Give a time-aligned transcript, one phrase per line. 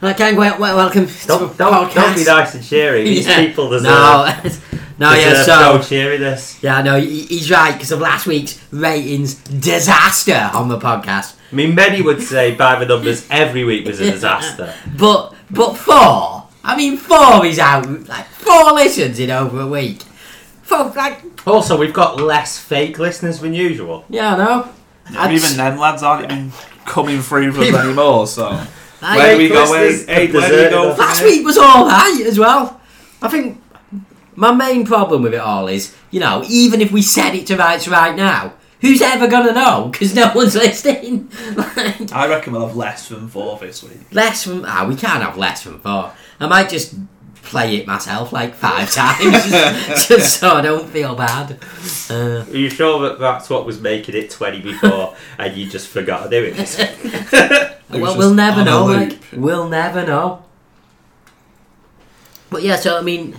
[0.00, 3.02] Right, gang, well, well, welcome to Don't, the don't, don't be nice and cheery.
[3.04, 3.44] These Yeah.
[3.46, 3.90] people deserve,
[4.98, 6.62] No, no, yeah, so no cheeriness.
[6.62, 11.34] yeah, no, he's right because of last week's ratings disaster on the podcast.
[11.50, 14.72] I mean, many would say by the numbers every week was a disaster.
[14.96, 20.02] But but four, I mean, four is out like four listens in over a week.
[20.62, 24.04] Four, like Also, we've got less fake listeners than usual.
[24.08, 24.68] yeah, I know.
[25.18, 26.52] And even them lads aren't even
[26.84, 28.64] coming through for us People- anymore, so.
[29.00, 29.60] Where do we go?
[29.62, 30.94] listeners Hey, where do we go?
[30.98, 32.80] Last week was all right as well.
[33.22, 33.60] I think
[34.34, 37.56] my main problem with it all is, you know, even if we set it to
[37.56, 39.88] rights right now, who's ever gonna know?
[39.90, 41.30] Because no one's listening.
[41.56, 44.12] like, I reckon we'll have less than four this week.
[44.12, 46.12] less from ah, we can't have less from four.
[46.40, 46.94] I might just
[47.42, 51.58] play it myself like five times, just, just so I don't feel bad.
[52.10, 55.88] Uh, Are you sure that that's what was making it 20 before and you just
[55.88, 56.78] forgot to do it this?
[57.90, 58.84] It well, we'll never know.
[58.84, 60.44] Like, we'll never know.
[62.50, 63.34] But yeah, so I mean,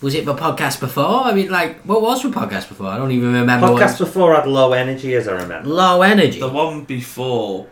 [0.00, 1.24] was it the podcast before?
[1.24, 2.86] I mean, like, what was the podcast before?
[2.86, 3.70] I don't even remember.
[3.70, 5.68] what- Podcast before had low energy, as I remember.
[5.68, 6.40] Low energy.
[6.40, 7.66] The one before.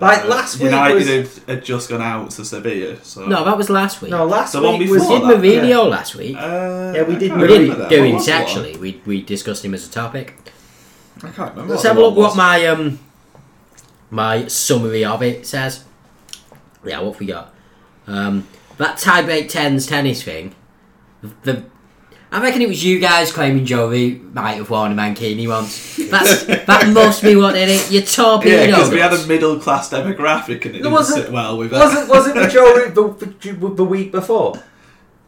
[0.00, 1.08] Like, last week United was-
[1.44, 3.26] had, had just gone out to Sevilla, so.
[3.26, 4.10] no, that was last week.
[4.10, 5.02] No, last The week we was.
[5.02, 6.36] before did that, Mourinho last week.
[6.36, 7.90] Uh, Yeah, we did- we didn't that.
[7.90, 8.80] do What him was one?
[8.80, 10.36] We we discussed him as a topic.
[11.22, 11.74] I can't remember.
[11.74, 12.98] Let's have a look what my um
[14.10, 15.84] my summary of it says.
[16.84, 17.52] Yeah, what have we got?
[18.06, 18.46] Um,
[18.78, 20.54] that tiebreak tens tennis thing.
[21.44, 21.64] The
[22.32, 25.96] I reckon it was you guys claiming Joey might have worn a mankini once.
[26.10, 27.90] That's that must be what did it.
[27.90, 31.32] You torpedoed Yeah, because we had a middle class demographic and it didn't wasn't- sit
[31.32, 34.62] well with Wasn't, wasn't the Joe Root the, the, the week before?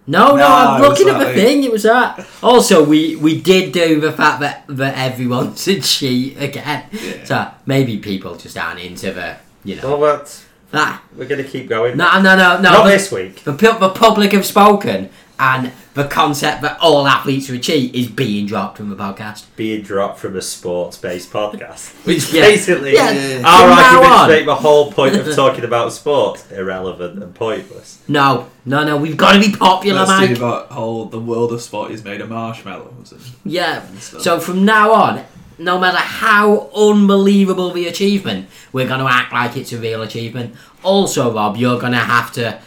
[0.06, 1.46] No, no, No, I'm it was looking at that the thing.
[1.60, 1.64] thing.
[1.64, 2.26] It was that.
[2.42, 6.84] Also, we we did do the fact that that everyone's a cheat again.
[6.92, 7.24] Yeah.
[7.24, 11.02] So maybe people just aren't into the you know Well, that's, that.
[11.16, 11.96] we're going to keep going.
[11.96, 12.62] No, no, no, no.
[12.62, 13.44] Not the- this week.
[13.44, 15.08] The, pu- the public have spoken,
[15.42, 19.44] and the concept that all athletes are a cheat is being dropped from the podcast.
[19.56, 21.92] Being dropped from a sports based podcast.
[22.06, 22.42] Which Yeah.
[22.42, 23.42] basically, Yeah, yeah.
[23.44, 27.98] our from now arguments make the whole point of talking about sport irrelevant and pointless.
[28.06, 28.96] No, no, no.
[28.96, 30.38] We've got to be popular, Let's do Mike.
[30.38, 33.10] that whole the world of sport is made of marshmallows.
[33.12, 33.84] And, Yeah.
[33.84, 33.98] and.
[34.00, 35.24] So from now on,
[35.58, 40.54] no matter how unbelievable the achievement, we're going to act like it's a real achievement.
[40.84, 42.60] Also, Rob, you're going to have to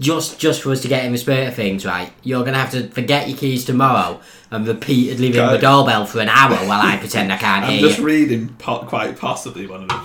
[0.00, 2.12] just just for us to get in the spirit of things, right?
[2.22, 4.20] You're going to have to forget your keys tomorrow
[4.50, 7.80] and repeatedly ring the doorbell for an hour while I pretend I can't I'm hear
[7.88, 8.04] just you.
[8.04, 10.00] reading po- quite possibly one of the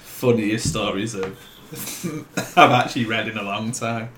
[0.00, 1.38] funniest stories of
[2.56, 4.08] I've actually read in a long time.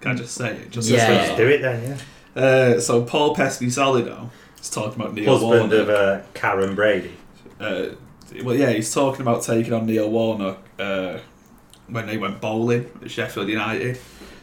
[0.00, 0.70] Can I just say it?
[0.70, 0.98] Just Yeah.
[0.98, 1.98] as Let's do it then,
[2.36, 2.42] yeah.
[2.42, 5.72] Uh, so Paul Peschisolido is talking about Neil Husband Warnock.
[5.72, 7.12] of uh, Karren Brady.
[7.60, 7.90] uh,
[8.42, 11.18] well, yeah, he's talking about taking on Neil Warnock uh,
[11.88, 13.98] when they went bowling at Sheffield United.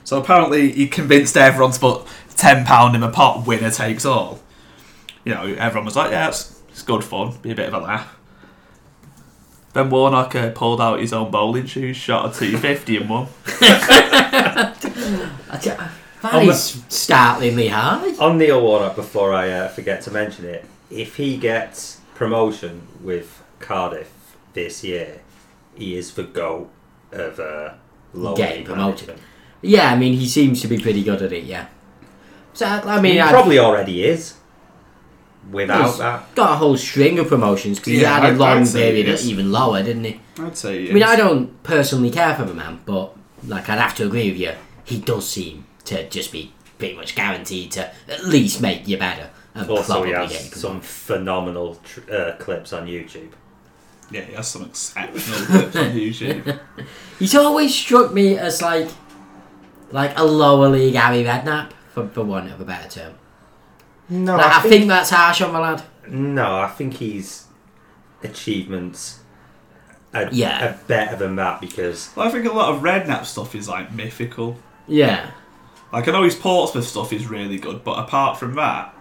[0.09, 4.39] So apparently he convinced everyone to put ten pound in a pot, winner takes all.
[5.23, 7.85] You know, everyone was like, "Yeah, it's, it's good fun, be a bit of a
[7.85, 8.15] laugh."
[9.73, 13.27] Then Warnock uh, pulled out his own bowling shoes, shot a two fifty and won.
[16.21, 18.15] That On the- is startlingly high.
[18.17, 23.43] On Neil Warnock, before I uh, forget to mention it, if he gets promotion with
[23.59, 24.11] Cardiff
[24.53, 25.21] this year,
[25.75, 26.67] he is the GOAT
[27.11, 27.73] of uh,
[28.13, 29.07] lower Getting league promoted.
[29.07, 29.21] management.
[29.61, 31.67] Yeah, I mean, he seems to be pretty good at it, yeah.
[32.53, 34.35] So, I He mean, I've probably already is.
[35.51, 38.59] Without He's that, got a whole string of promotions because he had a I'd- long
[38.59, 40.19] I'd say period he even lower, didn't he?
[40.39, 40.89] I'd say.
[40.89, 43.15] I mean, I don't personally care for the man, but
[43.47, 44.51] like I'd have to agree with you.
[44.83, 49.29] He does seem to just be pretty much guaranteed to at least make you better
[49.55, 53.31] and also probably he has you some phenomenal tr- uh, clips on YouTube.
[54.11, 56.59] Yeah, he has some exceptional clips on YouTube.
[57.17, 58.87] He's always struck me as like
[59.91, 63.13] like a lower league Harry Redknapp, for, for want of a better term.
[64.09, 65.83] No, Like, I, think, that's harsh on the lad.
[66.07, 67.45] no, I think he's
[68.23, 69.19] achievements
[70.13, 70.69] are, Yeah.
[70.69, 73.93] are better than that because Well, I think a lot of Redknapp stuff is like
[73.93, 74.57] mythical.
[74.87, 75.31] Yeah.
[75.93, 78.93] Like I know his Portsmouth stuff is really good, but apart from that,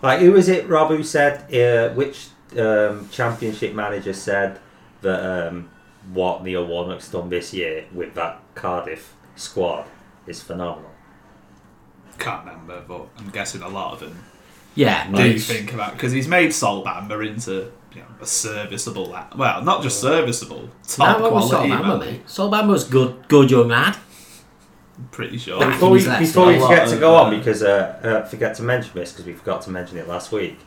[0.00, 2.28] Like, who was it, Rob, who said, uh, which
[2.58, 4.58] um, championship manager said
[5.00, 5.70] that um,
[6.12, 9.86] what Neil Warnock's done this year with that Cardiff squad
[10.26, 10.90] is phenomenal?
[12.22, 14.16] can't remember, but I'm guessing a lot of them
[14.74, 15.06] Yeah.
[15.06, 15.46] do nice.
[15.46, 20.00] think about because he's made Sol Bamba into you know, a serviceable, well, not just
[20.00, 21.48] serviceable, top That quality.
[21.50, 22.30] Sol Bamba, mate.
[22.30, 23.96] Sol Bamba was good, good young lad.
[24.98, 25.58] I'm pretty sure.
[25.66, 29.12] Before we, before we forget to go on, because uh, uh, forget to mention this
[29.12, 30.58] because we forgot to mention it last week.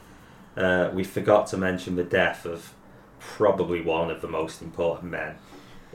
[0.57, 2.73] Uh, we forgot to mention the death of
[3.19, 5.35] probably one of the most important men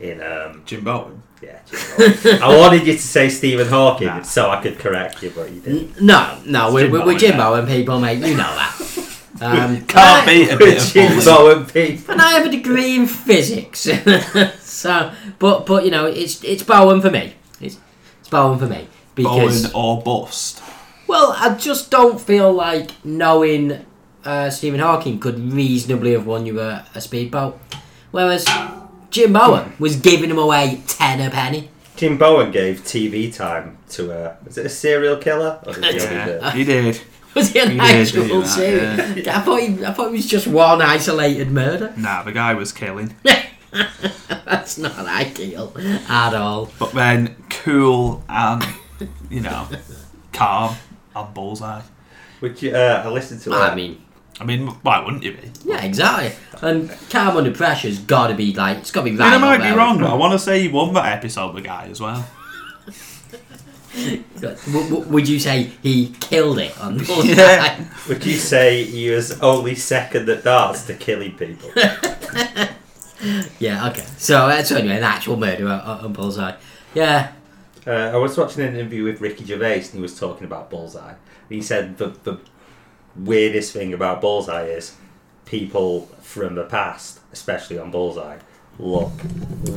[0.00, 1.23] in um, Jim Bowen.
[1.43, 1.58] yeah.
[1.67, 1.81] Jim
[2.23, 2.43] Bowen.
[2.43, 4.23] I wanted you to say Stephen Hawking Nah.
[4.23, 5.97] so I could correct you, but you didn't.
[5.99, 8.19] N- No, no, we're, Jim we're, we're Bowen, Jimbo people, mate.
[8.19, 9.06] You know that.
[9.43, 11.25] Um, Can't I- beat a bit of Jim bullying.
[11.25, 12.12] Bowen people.
[12.12, 13.88] And I have a degree in physics,
[14.61, 17.35] so but but you know it's it's Bowen for me.
[17.58, 17.79] It's
[18.20, 20.62] it's Bowen for me because Bowen or bust.
[21.06, 23.87] well I just don't feel like knowing
[24.26, 27.58] uh, Stephen Hawking could reasonably have won you a, a speedboat,
[28.11, 28.44] whereas
[29.10, 31.68] Jim Bowen was giving him away ten a penny.
[31.96, 35.60] Jim Bowen gave TV time to a was it a serial killer?
[35.66, 37.00] Or did he only do- Yeah, he did.
[37.32, 39.28] Was it an He did do actual that, series?
[39.28, 41.94] I thought he, I thought it was just one isolated murder.
[41.96, 43.14] Nah, the guy was killing.
[44.28, 45.72] That's not ideal
[46.08, 46.70] at all.
[46.76, 48.64] But then cool and,
[49.30, 49.68] you know,
[50.32, 50.74] calm
[51.14, 51.82] on bullseye.
[52.40, 52.74] Would you?
[52.74, 53.54] Uh, I listened to.
[53.54, 54.02] I mean,
[54.40, 55.50] I mean, why wouldn't you be?
[55.64, 56.32] yeah, exactly.
[56.62, 59.32] And calm under pressure's got to be like it's got to be I right.
[59.32, 59.76] mean, I up might be there.
[59.76, 62.26] wrong, but I want to say he won that episode, of the guy, as well.
[63.92, 67.84] W- w- would you say he killed it on the Yeah.
[68.08, 71.70] Would you say he was only second at darts to killing people?
[73.58, 74.04] yeah, okay.
[74.16, 76.54] So, uh, so anyway, an actual murder on, on Bullseye.
[76.94, 77.32] Yeah,
[77.87, 81.14] Uh, I was watching an interview with Ricky Gervais, and he was talking about Bullseye.
[81.48, 82.38] He said the the
[83.16, 84.96] weirdest thing about Bullseye is
[85.44, 88.38] people from the past, especially on Bullseye,
[88.78, 89.12] look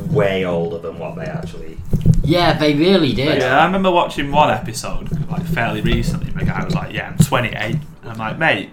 [0.09, 1.77] way older than what they actually.
[2.24, 3.39] yeah, they really did.
[3.41, 6.31] Yeah, I remember watching one episode, like, fairly recently.
[6.31, 7.56] The guy was like, yeah, I'm 28.
[7.56, 8.69] And I'm like, mate,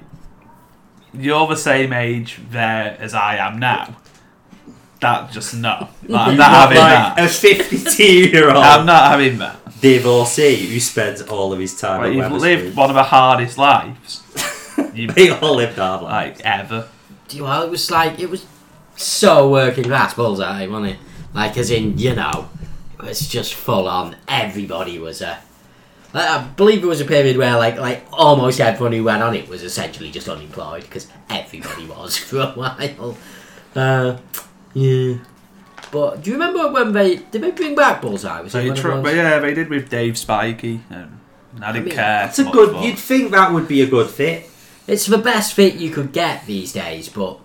[1.13, 3.97] you're the same age there as I am now.
[5.01, 5.89] That just no.
[6.07, 7.25] Like, I'm not having like that.
[7.25, 9.57] a fifty-two-year-old I'm not having that.
[9.81, 12.41] Divorcee who spends all of his time Like, at you've Wetherspoon.
[12.41, 14.23] lived one of the hardest lives
[14.95, 16.39] you've They all lived hard lives.
[16.39, 16.89] like ever.
[17.39, 18.45] Well, it was like it was
[18.97, 20.99] so working class Bullseye, wasn't it?
[21.33, 22.49] Like, as in, you know,
[22.99, 24.17] it was just full on.
[24.27, 25.39] Everybody was a.
[26.13, 29.37] like, I believe it was a period where, like, like almost everyone who went on
[29.37, 33.17] it was essentially just unemployed because everybody was for a while.
[33.77, 34.17] Uh,
[34.75, 35.15] yeah.
[35.93, 38.41] But do you remember when they did they bring back Bullseye?
[38.41, 41.21] Was They tr- but yeah, they did with Dave Spikey, and
[41.61, 42.27] I didn't mean, care.
[42.27, 42.71] That's a much good.
[42.71, 44.49] for- You'd think that would be a good fit.
[44.87, 47.39] It's the best fit you could get these days, but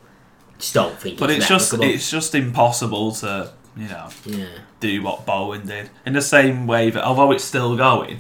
[0.58, 1.20] just don't think.
[1.20, 1.94] but it's, it's just replicable.
[1.94, 4.46] it's just impossible to you know yeah.
[4.80, 8.20] do what Bowen did in the same way that although it's still going,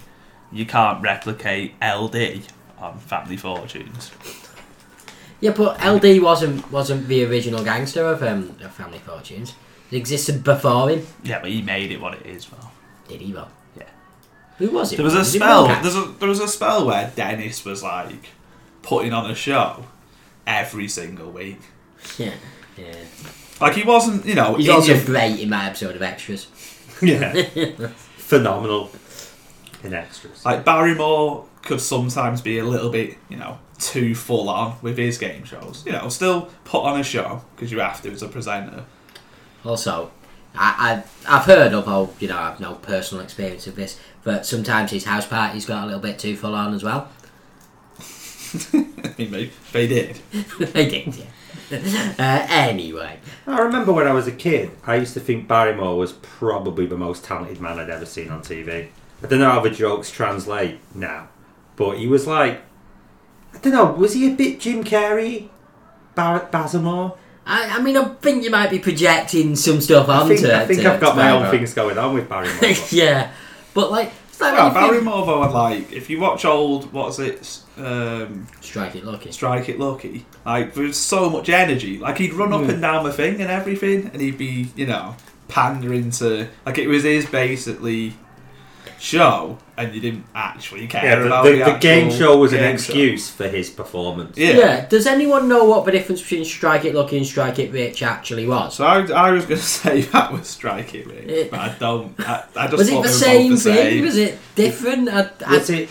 [0.51, 2.41] you can't replicate LD
[2.77, 4.11] on Family Fortunes.
[5.39, 9.53] Yeah, but LD wasn't wasn't the original gangster of um of Family Fortunes.
[9.91, 11.05] It existed before him.
[11.23, 12.51] Yeah, but he made it what it is.
[12.51, 12.71] Well,
[13.07, 13.33] Did he?
[13.33, 13.83] Well, Yeah.
[14.57, 14.95] Who was it?
[14.97, 15.67] there was a it spell.
[15.67, 15.81] Wilcox?
[15.93, 18.29] There's a, there was a spell where Dennis was like
[18.81, 19.85] putting on a show
[20.47, 21.59] every single week.
[22.17, 22.33] Yeah,
[22.77, 22.93] yeah.
[23.61, 26.47] Like he wasn't, you know, He's in also your- great in my episode of Extras.
[27.01, 27.33] Yeah,
[28.17, 28.91] phenomenal
[29.83, 30.43] in extras.
[30.45, 35.17] like Barrymore could sometimes be a little bit, you know, too full on with his
[35.17, 35.83] game shows.
[35.85, 38.85] You know, still put on a show because you have to as a presenter.
[39.65, 40.11] Also,
[40.55, 43.99] I, I I've heard, of although you know I have no personal experience of this,
[44.23, 47.09] but sometimes his house parties got a little bit too full on as well.
[49.17, 50.15] They, they did.
[50.59, 51.25] they did, yeah.
[52.19, 56.13] uh, anyway, I remember when I was a kid, I used to think Barrymore was
[56.13, 58.89] probably the most talented man I'd ever seen on TV.
[59.23, 61.29] I don't know how the jokes translate now,
[61.75, 62.61] but he was like,
[63.53, 65.49] I don't know, was he a bit Jim Carrey?
[66.13, 67.17] Bar- Bazamore?
[67.45, 70.65] I, I mean I think you might be projecting some stuff I onto think, I
[70.65, 72.71] think I've got my own things going on with Barrymore.
[72.91, 73.31] yeah,
[73.73, 78.47] but like, it's like Well, Barrymore though, like if you watch old, what's it, um,
[78.61, 79.31] Strike it lucky.
[79.31, 81.99] Strike It Lucky, like there's so much energy.
[81.99, 82.69] Like he'd run up Mm.
[82.69, 85.15] and down the thing and everything, and he'd be, you know,
[85.47, 88.13] pandering to like it was his basically
[88.99, 92.53] show, and you didn't actually care yeah, the, about the, the, the game show was
[92.53, 92.73] an game show.
[92.93, 94.37] excuse for his performance.
[94.37, 94.51] Yeah.
[94.51, 94.85] Yeah.
[94.87, 98.47] Does anyone know what the difference between Strike It Lucky and Strike It Rich actually
[98.47, 98.75] was?
[98.75, 101.43] So I, I was going to say that was Strike It Rich, Yeah.
[101.51, 102.19] but I don't.
[102.19, 103.57] I, I just Was it the they were same thing?
[103.57, 104.05] same.
[104.05, 105.09] Was it different?
[105.09, 105.89] I, I, Was it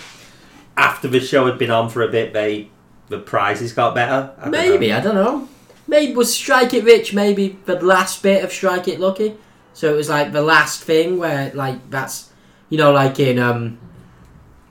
[0.76, 2.68] after the show had been on for a bit, they
[3.08, 4.32] the prizes got better?
[4.38, 4.92] I don't maybe.
[4.92, 5.48] I don't know.
[5.86, 9.36] Maybe was Strike It Rich maybe the last bit of Strike It Lucky?
[9.74, 12.30] So it was like the last thing where like that's
[12.70, 13.78] you know like in um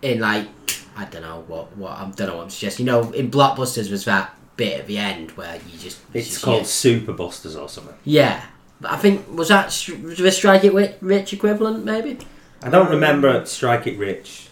[0.02, 0.48] in like
[0.96, 2.86] I don't know what what I don't know what I'm suggesting.
[2.86, 6.44] You know in Blockbusters was that bit at the end where you just It's just-
[6.44, 7.96] called Super Busters or something.
[8.04, 8.44] yeah.
[8.82, 9.68] But I think was that
[10.16, 12.18] the Strike It Rich equivalent maybe?
[12.62, 14.50] I don't remember Strike It Rich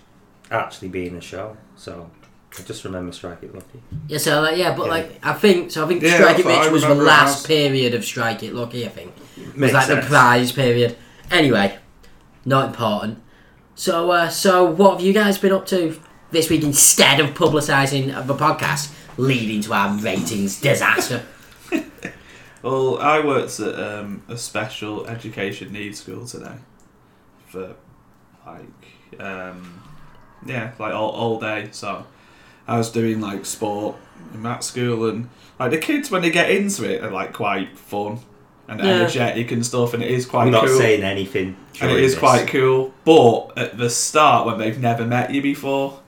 [0.50, 2.10] actually being a show, so
[2.57, 3.81] I just remember Strike It Lucky.
[4.07, 4.89] Yeah, so like, yeah, but Yeah.
[4.91, 5.83] like I think so.
[5.83, 7.45] I think Yeah, Strike It that's what I Rich was the last as.
[7.48, 8.86] period of Strike It Lucky.
[8.86, 9.12] I think.
[9.38, 10.95] it was Makes like the prize period.
[11.29, 11.77] Anyway,
[12.45, 13.21] not important.
[13.75, 16.00] So, uh, so what have you guys been up to
[16.32, 21.24] this week instead of publicising the podcast, leading to our ratings disaster?
[22.62, 26.58] Well, I worked at um, a special education needs school today
[27.48, 27.75] for
[28.46, 29.82] like um,
[30.46, 31.70] yeah, like all, all day.
[31.72, 32.06] So
[32.68, 33.96] I was doing like sport
[34.36, 37.80] in that school, and like the kids when they get into it are like quite
[37.80, 38.20] fun
[38.72, 38.86] and Yeah.
[38.88, 40.78] energetic and stuff, and it is quite I'm not cool.
[40.78, 41.56] saying anything.
[41.80, 42.20] and it is this.
[42.20, 42.94] quite cool.
[43.06, 46.00] But at the start, when they've never met you before,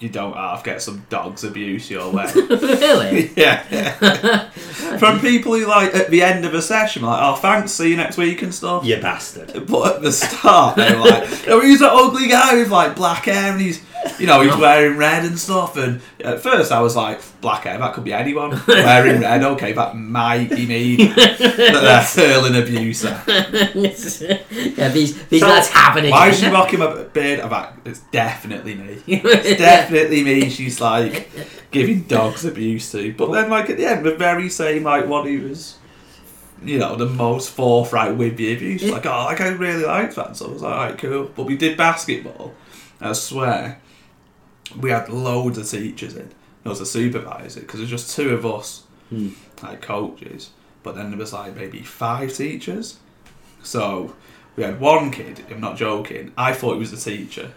[0.00, 2.24] you don't half get some dog's abuse your way.
[2.34, 3.30] really?
[3.36, 4.48] yeah.
[4.98, 7.96] From people who like at the end of a session, like, oh, thanks, see you
[7.96, 8.84] next week and stuff.
[8.84, 9.66] You bastard.
[9.66, 13.52] But at the start, they're like, oh, he's that ugly guy with like black hair
[13.52, 13.80] and he's,
[14.18, 15.76] you know, he's wearing red and stuff.
[15.76, 19.42] And at first, I was like, black hair, that could be anyone wearing red.
[19.42, 21.08] Okay, that might be me.
[21.08, 23.26] But they're hurling abuse at.
[24.76, 26.10] yeah, these these So, lads happen again.
[26.12, 27.40] Why is she rocking my beard?
[27.40, 28.98] I'm like, it's definitely me.
[29.06, 30.50] It's definitely me.
[30.50, 31.30] She's like
[31.70, 33.12] giving dogs abuse to.
[33.14, 35.78] But then, like at the end, the very same like one who was,
[36.62, 38.82] you know, the most forthright with the abuse.
[38.84, 40.36] Like, oh, like I really liked that.
[40.36, 41.30] So I was like, alright, cool.
[41.34, 42.54] But we did basketball.
[43.00, 43.80] I swear,
[44.78, 46.28] we had loads of teachers in.
[46.62, 49.30] There was a supervisor because there's just two of us, Hmm.
[49.62, 50.50] like coaches.
[50.82, 52.98] But then there was like maybe five teachers.
[53.62, 54.14] So
[54.56, 57.52] we had one kid, I'm not joking, I thought he was the teacher.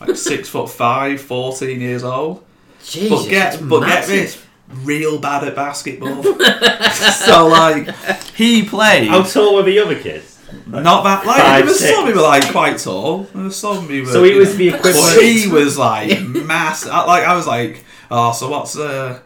[0.00, 2.44] Like six foot five, 14 years old.
[2.84, 4.42] Jesus, but get that's but get this,
[4.82, 6.22] real bad at basketball.
[7.12, 7.88] so like
[8.34, 10.33] he played How tall were the other kids?
[10.66, 12.08] Not that like Five, there was some six.
[12.08, 13.24] who were like quite tall.
[13.24, 15.22] There was some who were So he you was know, the but equivalent.
[15.22, 16.88] he was like massive.
[16.92, 19.20] Like I was like, oh, so what's uh,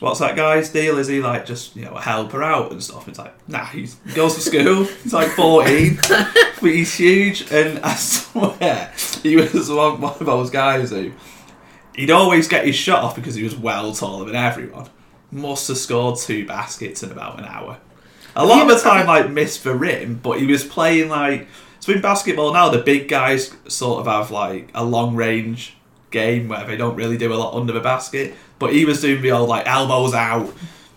[0.00, 0.98] what's that guy's deal?
[0.98, 3.06] Is he like just you know a helper out and stuff?
[3.08, 4.84] It's like nah, he's, he goes to school.
[4.84, 7.50] He's like fourteen, but he's huge.
[7.52, 11.12] And I swear he was one, one of those guys who
[11.94, 14.88] he'd always get his shot off because he was well taller than everyone.
[15.32, 17.78] Must have scored two baskets in about an hour.
[18.36, 21.48] A lot of the time, like missed the rim, but he was playing like
[21.80, 22.68] so in basketball now.
[22.68, 25.76] The big guys sort of have like a long range
[26.10, 29.22] game where they don't really do a lot under the basket, but he was doing
[29.22, 30.52] the old like elbows out,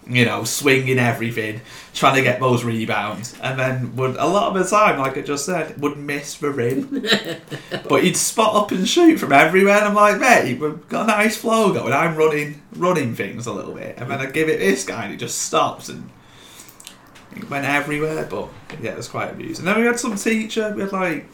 [0.08, 1.62] you know, swinging everything,
[1.94, 5.22] trying to get those rebounds, and then would a lot of the time, like I
[5.22, 7.06] just said, would miss the rim,
[7.90, 9.78] but he'd spot up and shoot from everywhere.
[9.78, 11.94] And I'm like, mate, we've got a nice flow going.
[11.94, 15.12] I'm running, running things a little bit, and then I give it this guy, and
[15.12, 16.10] he just stops and.
[17.36, 18.50] It went everywhere, but
[18.82, 19.66] yeah, it was quite amusing.
[19.66, 20.74] And then we had some teacher.
[20.76, 21.26] We had like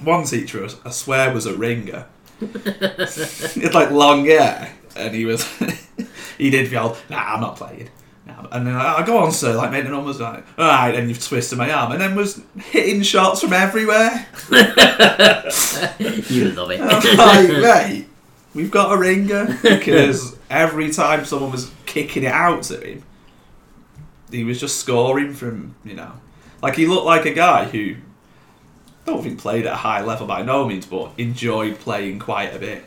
[0.00, 0.66] one teacher.
[0.84, 2.06] I swear was a ringer.
[2.40, 5.44] he had like long hair, and he was
[6.38, 6.96] he did old.
[7.08, 7.88] Nah, I'm not playing.
[8.26, 8.46] Nah.
[8.50, 9.54] And then I, go on, sir.
[9.54, 12.42] Like made the numbers like, all right, and you've twisted my arm, and then was
[12.56, 14.26] hitting shots from everywhere.
[16.28, 16.80] You love it.
[16.80, 18.06] Like, mate,
[18.54, 23.02] we've got a ringer because every time someone was kicking it out to him,
[24.30, 26.12] he was just scoring from you know,
[26.62, 27.94] like he looked like a guy who
[29.06, 32.54] I don't think played at a high level by no means, but enjoyed playing quite
[32.54, 32.84] a bit.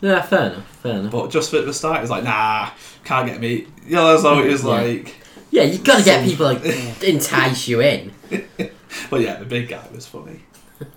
[0.00, 0.66] yeah, fair enough.
[0.82, 1.12] Fair enough.
[1.12, 2.70] But just for the start, it was like, nah,
[3.04, 3.66] can't get me.
[3.84, 4.70] You know, so it was Yeah.
[4.70, 5.14] like,
[5.50, 6.64] Yeah, you gotta get people like
[7.02, 8.12] entice you in.
[9.10, 10.40] but yeah, the big guy was funny.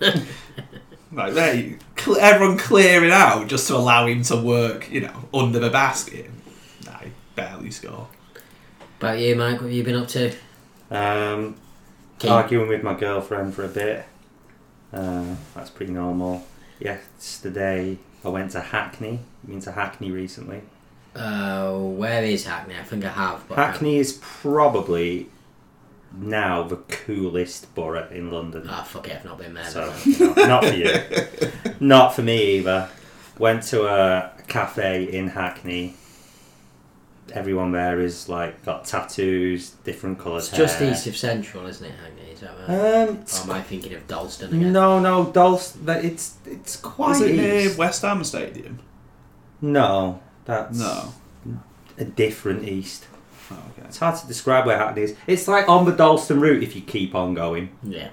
[1.12, 5.58] like, mate, cl- everyone clearing out just to allow him to work, you know, under
[5.58, 6.30] the basket.
[6.86, 8.08] Nah, he barely score.
[9.02, 10.32] About you, Mike, what have you been up to?
[10.88, 11.56] Um,
[12.24, 14.04] arguing with my girlfriend for a bit.
[14.92, 16.46] Uh, that's pretty normal.
[16.78, 19.18] Yesterday I went to Hackney.
[19.44, 20.60] Been to Hackney recently.
[21.16, 22.76] Uh, where is Hackney?
[22.78, 23.48] I think I have.
[23.48, 25.26] But Hackney is probably
[26.16, 28.68] now the coolest borough in London.
[28.70, 29.64] Ah, fuck it, I've not been there.
[29.64, 30.14] So, then.
[30.20, 31.72] you know, not for you.
[31.80, 32.88] Not for me either.
[33.36, 35.96] Went to a cafe in Hackney.
[37.32, 40.48] Everyone there is like got tattoos, different colours.
[40.48, 40.90] It's just hair.
[40.92, 42.30] east of Central, isn't it, Hackney?
[42.32, 43.08] Is that right?
[43.08, 44.72] Um, or am I thinking of Dalston again?
[44.72, 45.72] no, no, Dulce.
[45.84, 47.76] That it's it's quite Is it near.
[47.76, 48.80] West Ham Stadium?
[49.60, 51.14] No, that's No.
[51.96, 53.06] a different east.
[53.50, 53.86] Oh, okay.
[53.86, 55.16] It's hard to describe where Hackney is.
[55.26, 57.70] It's like on the Dalston route if you keep on going.
[57.82, 58.08] Yeah.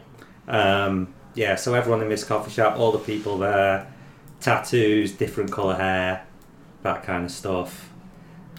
[0.47, 3.87] Um, yeah, so everyone in this coffee shop, all the people there,
[4.39, 6.25] tattoos, different colour hair,
[6.83, 7.88] that kind of stuff.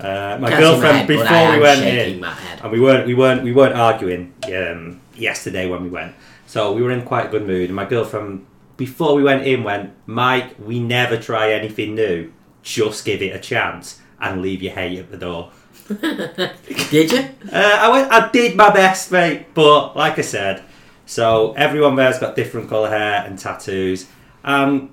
[0.00, 3.52] Uh, my my girlfriend head, before we went in, and we weren't we weren't we
[3.52, 6.14] weren't arguing um, yesterday when we went.
[6.47, 9.62] So we were in quite a good mood, and my girlfriend before we went in
[9.62, 12.33] went, Mike, we never try anything new.
[12.62, 15.52] Just give it a chance and leave your hate at the door.
[15.88, 17.19] Did you?
[17.52, 18.12] Uh, I went.
[18.12, 19.52] I did my best, mate.
[19.54, 20.62] But like I said,
[21.04, 24.07] so everyone there's got different colour hair and tattoos,
[24.45, 24.92] and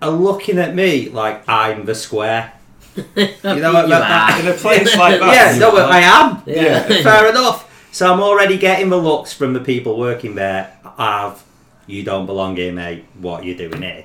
[0.00, 2.52] are looking at me like I'm the square.
[3.16, 5.34] You know what, that- In a place like that.
[5.34, 5.90] yeah, you no, but.
[5.90, 6.42] I am.
[6.46, 6.82] Yeah.
[7.02, 7.68] Fair enough.
[7.92, 11.44] So I'm already getting the looks from the people working there of,
[11.86, 13.04] you don't belong here, mate.
[13.18, 14.04] What are you doing here?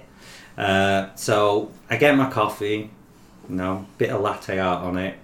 [0.58, 2.89] Uh, so I get my coffee,
[3.50, 5.15] you know, bit of latte art on it,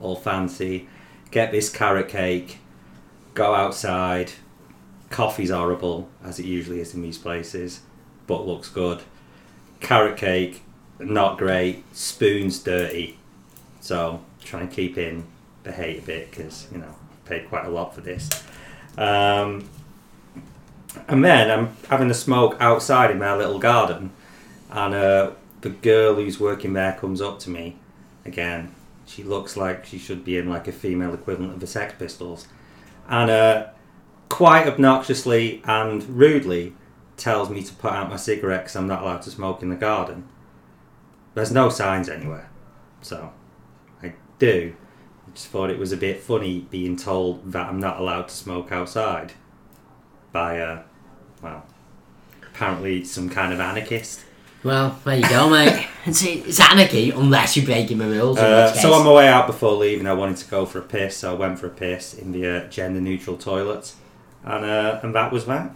[0.00, 0.88] all fancy.
[1.30, 2.58] Get this carrot cake,
[3.34, 4.32] go outside.
[5.10, 7.80] Coffee's horrible, as it usually is in these places,
[8.26, 9.02] but looks good.
[9.80, 10.62] Carrot cake,
[11.04, 11.84] not great.
[11.94, 13.18] Spoon's dirty.
[13.80, 15.24] So try and keep in
[15.64, 16.94] the hate a bit because you know
[17.24, 18.28] paid quite a lot for this.
[18.96, 19.68] Um,
[21.08, 24.10] and then I'm having a smoke outside in my little garden,
[24.70, 25.30] and uh,
[25.62, 27.76] the girl who's working there comes up to me
[28.24, 28.74] again.
[29.06, 32.46] She looks like she should be in like a female equivalent of the Sex Pistols,
[33.08, 33.66] and uh,
[34.28, 36.74] quite obnoxiously and rudely
[37.16, 39.76] tells me to put out my cigarette because I'm not allowed to smoke in the
[39.76, 40.24] garden.
[41.34, 42.50] There's no signs anywhere,
[43.00, 43.32] so
[44.02, 44.74] I do.
[45.26, 48.34] I just thought it was a bit funny being told that I'm not allowed to
[48.34, 49.32] smoke outside
[50.30, 50.82] by, uh,
[51.42, 51.64] well,
[52.42, 54.24] apparently some kind of anarchist.
[54.62, 55.88] Well, there you go, mate.
[56.04, 58.36] It's, it's anarchy unless you're breaking the rules.
[58.36, 60.82] in Uh, so on my way out before leaving, I wanted to go for a
[60.82, 63.92] piss, so I went for a piss in the uh, gender-neutral toilet,
[64.42, 65.70] and uh, and that was that.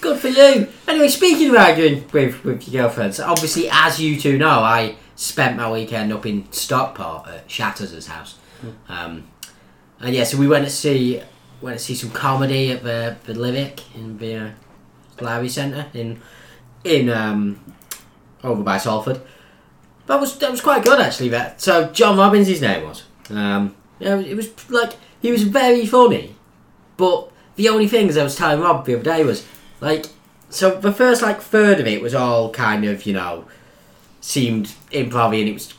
[0.00, 0.68] Good for you.
[0.88, 5.56] Anyway, speaking of arguing with, with your girlfriends, obviously, as you two know, I spent
[5.56, 8.38] my weekend up in Stockport at Shatters' house.
[8.88, 9.28] Um,
[10.00, 11.22] and yeah, so we went to see
[11.60, 14.50] went to see some comedy at the, the Lyric in the uh,
[15.20, 16.20] Lowry Centre in
[16.84, 17.74] in um,
[18.42, 19.20] over by Salford.
[20.06, 21.28] That was that was quite good actually.
[21.28, 23.04] That so John Robins, his name was.
[23.28, 26.34] Um, yeah, it was like he was very funny,
[26.96, 29.46] but the only things I was telling Rob the other day was
[29.80, 30.06] like,
[30.48, 33.46] so the first like third of it was all kind of you know
[34.20, 35.74] seemed improv and it was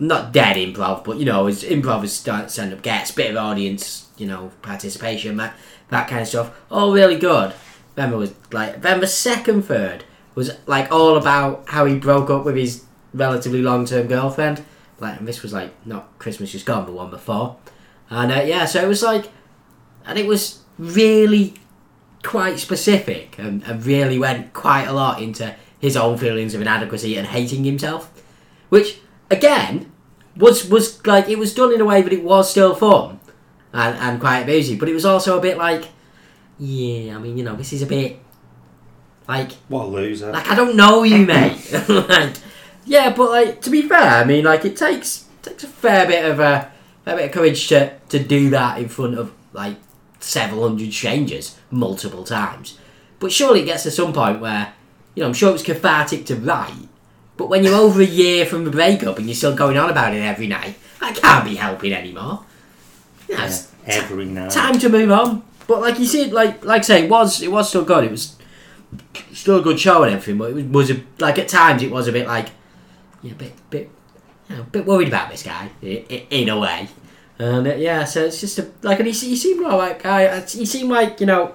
[0.00, 3.36] not dead improv, but you know, it was improv as stand up gets, bit of
[3.36, 5.54] audience, you know, participation, that
[5.88, 6.56] that kind of stuff.
[6.70, 7.54] All really good.
[7.94, 12.30] Then there was like then the second third was like all about how he broke
[12.30, 14.64] up with his relatively long term girlfriend.
[15.00, 17.56] Like and this was like not Christmas just gone, the one before.
[18.10, 19.28] And uh, yeah, so it was like
[20.06, 21.54] and it was really
[22.24, 27.16] quite specific and, and really went quite a lot into his own feelings of inadequacy
[27.16, 28.10] and hating himself.
[28.70, 28.98] Which
[29.30, 29.92] again
[30.36, 33.20] was was like it was done in a way but it was still fun
[33.72, 35.88] and, and quite amusing, but it was also a bit like
[36.58, 38.18] yeah, I mean, you know, this is a bit
[39.28, 40.32] like What a loser!
[40.32, 41.72] like I don't know you, mate.
[41.88, 42.36] like,
[42.84, 46.24] yeah, but like to be fair, I mean, like it takes takes a fair bit
[46.24, 46.70] of a
[47.04, 49.76] fair bit of courage to to do that in front of like
[50.24, 52.78] several hundred changes multiple times.
[53.20, 54.72] But surely it gets to some point where
[55.14, 56.88] you know I'm sure it was cathartic to write,
[57.36, 60.14] but when you're over a year from the breakup and you're still going on about
[60.14, 62.44] it every night, I can't be helping anymore.
[63.28, 64.50] You know, Yeah, it's every night.
[64.50, 65.42] time to move on.
[65.66, 68.04] But like you said, like like I say, it was it was still good.
[68.04, 68.36] It was
[69.32, 70.38] still a good show and everything.
[70.38, 72.48] But it was, was a, like at times it was a bit like
[73.22, 73.90] yeah, a bit bit
[74.50, 76.88] you know, a bit worried about this guy i- i- in a way.
[77.38, 80.40] And uh, yeah, so it's just a, like and he, he seemed like guy.
[80.40, 81.54] He seemed like you know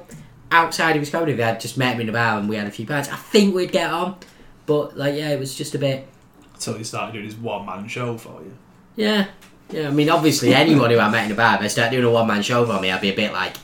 [0.51, 1.33] outside of his comedy.
[1.33, 3.09] We had just met him in the bar and we had a few pints.
[3.09, 4.17] I think we'd get on.
[4.65, 6.07] But like yeah, it was just a bit
[6.53, 8.53] Until he started doing his one man show for you.
[8.95, 9.27] yeah.
[9.71, 12.03] Yeah, I mean, obviously, anyone who I met in a bar, if they start doing
[12.03, 13.55] a one man show for me, I'd be a bit like,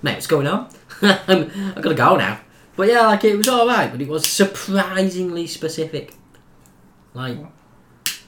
[0.00, 0.70] mate, what's going on?
[1.02, 2.40] I'm, I've got to go now.
[2.76, 6.14] But yeah, like, it was alright, but it was surprisingly specific.
[7.12, 7.36] Like,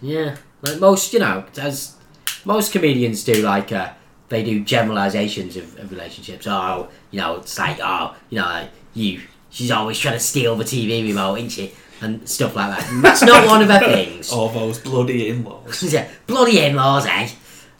[0.02, 1.96] yeah, like most, you know, as
[2.44, 3.92] most comedians do, like, uh,
[4.28, 6.46] they do generalizations of, of relationships.
[6.46, 10.56] Oh, you know, it's like, oh, you know, like, you, she's always trying to steal
[10.56, 11.72] the TV remote, isn't she?
[12.00, 12.90] And stuff like that.
[12.90, 14.32] And that's not one of her things.
[14.32, 15.82] All those bloody in laws.
[15.92, 17.28] Yeah, bloody in-laws, eh?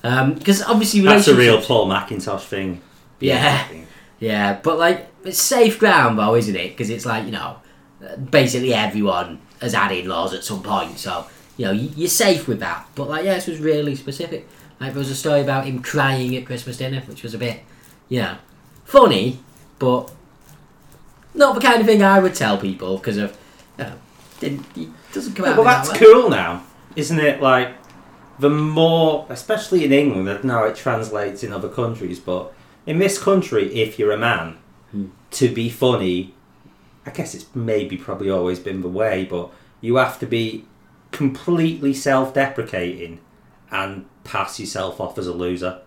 [0.02, 2.80] Because obviously That's a real Paul McIntosh thing.
[3.18, 3.66] Yeah.
[4.20, 6.70] Yeah, but like it's safe ground though, isn't it?
[6.70, 7.56] Because it's like you know,
[8.04, 12.60] uh, basically everyone has had in-laws at some point, so you know you're safe with
[12.60, 12.86] that.
[12.94, 14.46] But like, yeah, this was really specific.
[14.80, 17.60] Like there was a story about him crying at Christmas dinner, which was a bit,
[18.08, 18.36] you know,
[18.84, 19.38] funny,
[19.78, 20.10] but
[21.34, 23.36] not the kind of thing I would tell people because of,
[23.78, 23.92] you know,
[24.40, 24.60] it
[25.12, 25.56] doesn't come Yeah, out.
[25.58, 26.64] but that's that cool now,
[26.96, 27.40] isn't it?
[27.40, 27.74] Like
[28.38, 32.52] the more, especially in England, I don't know how it translates in other countries, but
[32.86, 34.56] in this country, if you're a man,
[34.90, 35.06] Hmm.
[35.32, 36.34] to be funny,
[37.06, 39.48] I guess it's maybe probably always been the way, but
[39.80, 40.66] you have to be
[41.12, 43.20] completely self-deprecating
[43.70, 45.80] and pass yourself off as a loser.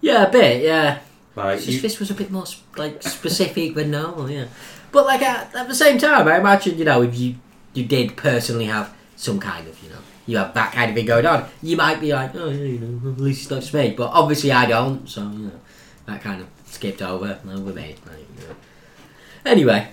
[0.00, 0.62] Yeah, a bit.
[0.62, 0.98] Yeah.
[1.36, 2.44] Like It's just you, this was a bit more
[2.76, 4.46] like specific than normal, yeah.
[4.90, 7.36] But like at, at the same time, I imagine you know if you
[7.72, 11.06] you did personally have some kind of you know you have that kind of thing
[11.06, 13.72] going on, you might be like, oh yeah, you know, at least it's not just
[13.72, 13.94] me.
[13.96, 15.60] But obviously I don't, so you know
[16.06, 17.96] that kind of skipped over over me.
[18.06, 18.56] Like, you know.
[19.46, 19.88] Anyway,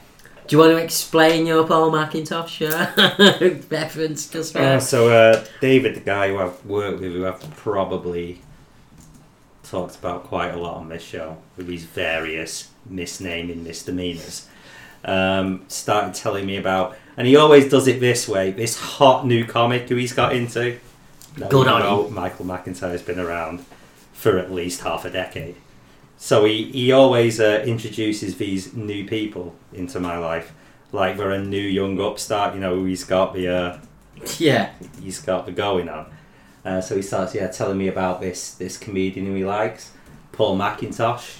[0.49, 5.99] do you want to explain your Paul McIntosh uh, reference Uh, so uh, David, the
[5.99, 8.41] guy who I've worked with, who I've probably
[9.61, 14.47] talked about quite a lot on this show, with his various misnaming misdemeanors,
[15.05, 18.49] um, started telling me about, and he always does it this way.
[18.49, 20.79] This hot new comic who he's got into.
[21.35, 23.63] Good on know Michael McIntyre's been around
[24.13, 25.57] for at least half a decade.
[26.21, 30.53] So he, he always uh, introduces these new people into my life,
[30.91, 32.53] like they're a new young upstart.
[32.53, 33.79] You know, he's got the uh,
[34.37, 36.11] Yeah, he's got the going on.
[36.65, 39.93] Uh, so he starts, yeah, telling me about this this comedian who he likes,
[40.31, 41.39] Paul McIntosh.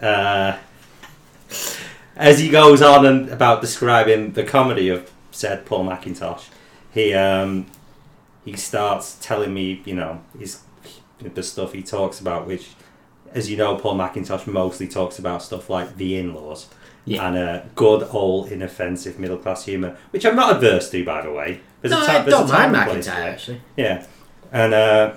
[0.00, 0.56] Uh,
[2.16, 6.46] as he goes on and about describing the comedy of said Paul McIntosh,
[6.92, 7.66] he um,
[8.44, 10.62] he starts telling me, you know, his
[11.20, 12.70] the stuff he talks about, which,
[13.34, 16.66] as you know, Paul McIntosh mostly talks about stuff like the in-laws.
[17.04, 17.26] Yeah.
[17.26, 21.32] And uh, good old inoffensive middle class humour, which I'm not averse to, by the
[21.32, 21.60] way.
[21.80, 23.60] There's no, a ti- I don't time mind McIntyre actually.
[23.76, 24.04] Yeah,
[24.52, 25.14] and uh,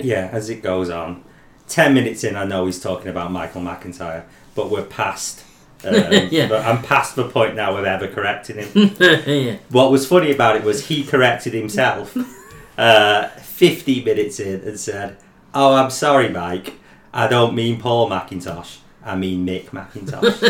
[0.00, 1.22] yeah, as it goes on,
[1.68, 4.24] ten minutes in, I know he's talking about Michael McIntyre,
[4.56, 5.44] but we're past.
[5.84, 5.94] Um,
[6.30, 6.48] Yeah.
[6.48, 8.96] but I'm past the point now of ever correcting him.
[8.98, 9.56] yeah.
[9.70, 12.16] what was funny about it was he corrected himself
[12.78, 15.16] uh, 50 minutes in and said,
[15.54, 16.74] "Oh, I'm sorry, Mike.
[17.12, 18.78] I don't mean Paul McIntosh.
[19.04, 20.40] I mean Mick McIntosh."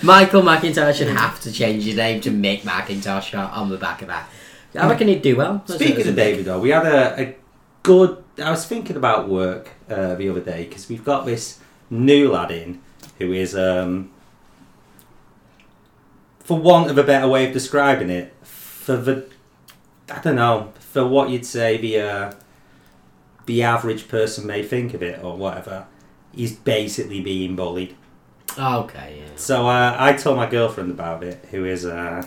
[0.02, 4.02] Michael McIntyre should have to change his name to Mick McIntosh on- on the back
[4.02, 4.28] of that.
[4.78, 5.62] I reckon he'd do well.
[5.66, 7.34] Speaking of David, though, we had a, a
[7.82, 8.22] good.
[8.42, 11.58] I was thinking about work uh, the other day because we've got this
[11.90, 12.80] new lad in
[13.18, 14.10] who is, um,
[16.38, 19.26] for want of a better way of describing it, for the,
[20.08, 22.32] I don't know, for what you'd say the uh,
[23.50, 25.86] the average person may think of it or whatever,
[26.32, 27.96] he's basically being bullied.
[28.56, 29.30] Oh, okay, yeah.
[29.34, 32.24] So uh, I told my girlfriend about it, who is uh,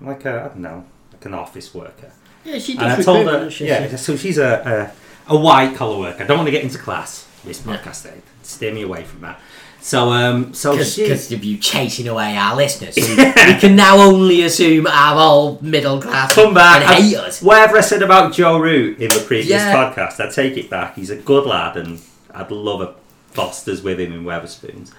[0.00, 2.10] like a I don't know, like an office worker.
[2.44, 3.68] Yeah, she And I told her, she?
[3.68, 4.92] yeah, so she's a,
[5.28, 6.24] a, a white collar worker.
[6.24, 8.10] I don't want to get into class this podcast.
[8.42, 9.40] Steer me away from that.
[9.86, 13.98] So, um, so she, Because of you chasing away our listeners, we, we can now
[13.98, 16.80] only assume our old middle class come back.
[16.80, 17.42] and I- hate us.
[17.42, 19.74] whatever I said about Joe Root in the previous Yeah.
[19.74, 20.94] podcast, I take it back.
[20.94, 22.00] He's a good lad, and
[22.34, 22.94] I'd love a
[23.32, 24.90] Foster's with him in Wetherspoons.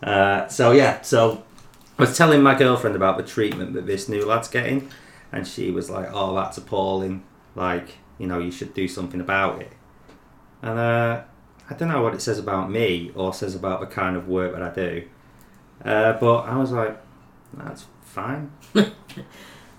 [0.00, 1.42] Uh, so yeah, so
[1.98, 4.90] I was telling my girlfriend about the treatment that this new lad's getting,
[5.32, 7.24] and she was like, "Oh, that's appalling.
[7.56, 9.72] Like, you know, you should do something about it."
[10.62, 11.22] And uh,
[11.70, 14.52] I don't know what it says about me or says about the kind of work
[14.54, 15.04] that I do,
[15.84, 17.00] uh, but I was like,
[17.54, 18.50] "That's fine."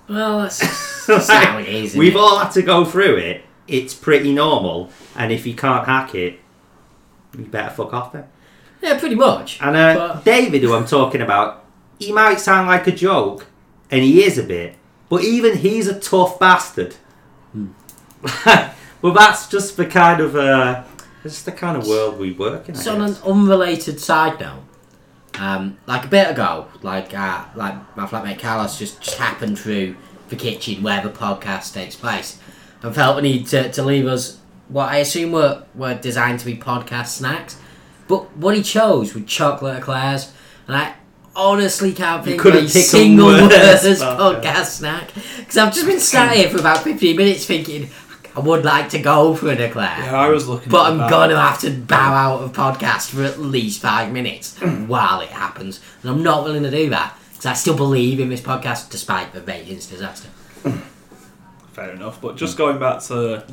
[0.10, 0.60] Well, that's,
[1.08, 1.96] that's how it is.
[1.96, 2.20] We've it?
[2.20, 3.46] all had to go through it.
[3.68, 6.40] It's pretty normal, and if you can't hack it,
[7.38, 8.26] you better fuck off then.
[8.82, 9.62] Yeah, pretty much.
[9.62, 11.64] And uh, But- David, who I'm talking about,
[11.98, 13.48] he might sound like a joke,
[13.90, 14.76] and he is a bit,
[15.08, 16.96] but even he's a tough bastard.
[17.54, 17.68] Hmm.
[19.02, 20.84] well, that's just the kind of uh,
[21.24, 22.76] that's the kind of world we work in.
[22.76, 24.64] I So on an unrelated side note,
[25.40, 29.96] um, like a bit ago, like uh, like my flatmate Carlos just, just happened through
[30.30, 32.40] the kitchen where the podcast takes place,
[32.82, 36.46] and felt the need to, to leave us what I assume were were designed to
[36.46, 37.58] be podcast snacks,
[38.08, 40.32] but what he chose were chocolate eclairs,
[40.68, 40.96] and I
[41.36, 44.18] honestly can't think of a single worse podcast.
[44.18, 47.90] podcast snack because I've just been sat here for about fifteen minutes thinking.
[48.36, 49.96] I would like to go for an eclair.
[50.00, 50.70] Yeah, I was looking.
[50.70, 51.10] But I'm that.
[51.10, 55.82] gonna have to bow out of podcast for at least five minutes while it happens,
[56.02, 59.34] and I'm not willing to do that because I still believe in this podcast despite
[59.34, 60.30] the ratings disaster.
[61.74, 62.22] Fair enough.
[62.22, 63.46] But just going back to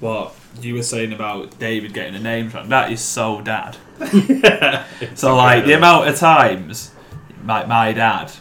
[0.00, 3.76] what you were saying about David getting the names wrong, that is so dad.
[5.14, 6.92] so like the amount of times
[7.42, 8.32] my my dad.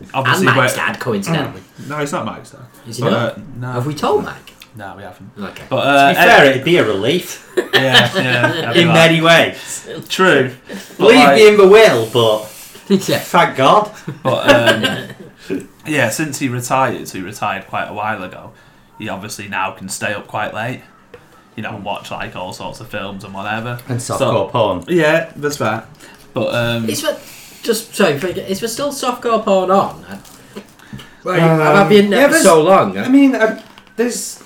[0.00, 1.62] And Obviously, Mike's we're- dad, coincidentally.
[1.88, 2.60] No, it's not Mike's dad.
[2.86, 3.32] Is he But, not?
[3.38, 4.52] uh, no, Have we told Mike?
[4.78, 5.30] No, we haven't.
[5.36, 5.64] Okay.
[5.68, 9.88] But to uh, be fair, it'd be a relief yeah, yeah, in many ways.
[10.08, 10.54] true.
[10.96, 12.42] But, Leave like- me in the will, but
[13.08, 13.18] yeah.
[13.18, 13.92] thank God.
[14.22, 18.52] But um, yeah, since he retired, so he retired quite a while ago.
[19.00, 20.82] He obviously now can stay up quite late,
[21.56, 23.80] you know, and watch like all sorts of films and whatever.
[23.88, 24.84] And So- softcore porn.
[24.86, 25.88] Yeah, that's that.
[26.34, 27.18] But um, Is there,
[27.64, 30.04] just sorry, forget- is there still softcore porn on?
[30.08, 30.18] I,
[31.24, 32.96] well, Um, I've been yeah, there for so long.
[32.96, 33.60] I mean, uh,
[33.96, 34.40] there's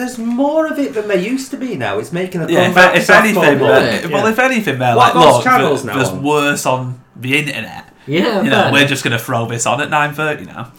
[0.00, 1.98] there's there's more of it than there used to be now.
[1.98, 2.96] It's making a Yeah, if, comeback.
[2.96, 3.68] if to softball anything, more.
[3.68, 4.14] they're- Yeah.
[4.14, 6.22] well, if anything, they're What like, those look, channels there- now there's on?
[6.22, 7.84] worse on the internet.
[8.06, 8.88] Yeah, You know, fair we're enough.
[8.88, 10.72] just going to throw this on at nine thirty now.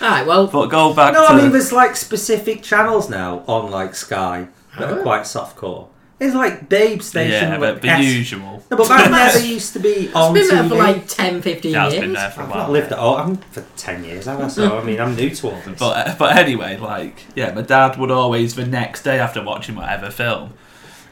[0.00, 3.70] Alright, well, But go back No, to I mean there's like specific channels now on
[3.70, 4.94] like Sky that Oh.
[4.98, 5.88] are quite softcore.
[6.18, 7.50] There's like Babe Station.
[7.52, 8.62] yeah, but the S- usual.
[8.70, 10.68] No, but back then they used to be on it's been there TV.
[10.70, 12.04] for like 10, 15 Yeah, it's years.
[12.04, 12.58] been there for a I've while.
[12.60, 13.16] not lived at all.
[13.18, 14.48] I'm for ten years, have I?
[14.48, 15.78] So I mean, I'm new to all this.
[15.78, 19.74] But uh, but anyway, like yeah, my dad would always the next day after watching
[19.76, 20.54] whatever film,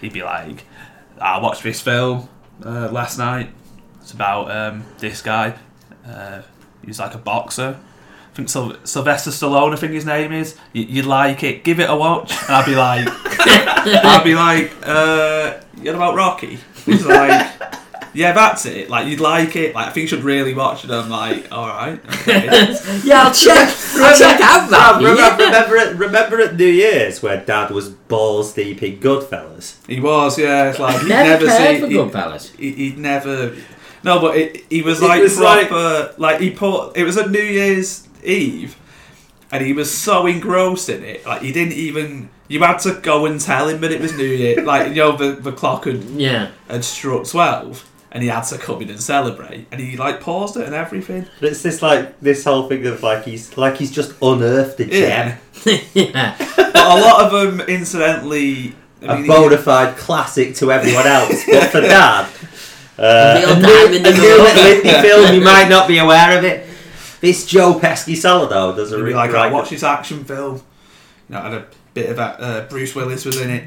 [0.00, 0.64] he'd be like,
[1.20, 2.28] "I watched this film
[2.64, 3.50] uh, last night.
[4.00, 5.54] It's about um, this guy.
[6.06, 6.40] Uh,
[6.84, 7.78] he's like a boxer.
[8.34, 9.72] I think Syl- Sylvester Stallone.
[9.72, 10.56] I think his name is.
[10.72, 11.62] You, you like it?
[11.62, 13.06] Give it a watch." And I'd be like,
[14.04, 17.50] "I'd be like, uh, you know about Rocky?" He's like.
[18.16, 18.88] Yeah, that's it.
[18.88, 19.74] Like you'd like it.
[19.74, 20.90] Like I think you should really watch it.
[20.92, 22.44] I'm like, all right, okay.
[23.04, 23.74] yeah, I'll check.
[23.96, 24.98] I'll check out that.
[24.98, 25.46] Remember, yeah.
[25.48, 29.84] remember, at, remember at New Year's where Dad was balls deep in Goodfellas.
[29.88, 30.70] He was, yeah.
[30.70, 31.80] It's like he'd Never, never, cared seen.
[31.80, 32.56] for he- Goodfellas.
[32.56, 33.56] he, he'd never.
[34.04, 36.14] No, but it, he was It like was like- proper.
[36.16, 36.96] Like, he put.
[36.96, 38.76] It was a New Year's Eve,
[39.52, 41.24] and he was so engrossed in it.
[41.26, 42.28] Like he didn't even.
[42.46, 44.62] You had to go and tell him that it was New Year.
[44.64, 46.50] Like you know, the the clock had, Yeah.
[46.68, 49.66] had struck twelve, and he had to come in and celebrate.
[49.72, 51.26] And he like paused it and everything.
[51.40, 54.84] But it's this like this whole thing of like he's like he's just unearthed a
[54.86, 55.78] gem, Yeah.
[55.94, 56.34] yeah.
[56.56, 58.74] But a lot of them, incidentally.
[59.06, 62.26] I a mean, bona fide classic to everyone else, but for Dad,
[62.98, 64.56] uh, a, diamond new, a new rough.
[64.56, 66.66] Lindy film, you might not be aware of it.
[67.24, 70.56] This Joe Pesci though does a really like, I watched this action film.
[71.30, 72.38] You know, had a bit of that.
[72.38, 73.64] Uh, Bruce Willis was in it.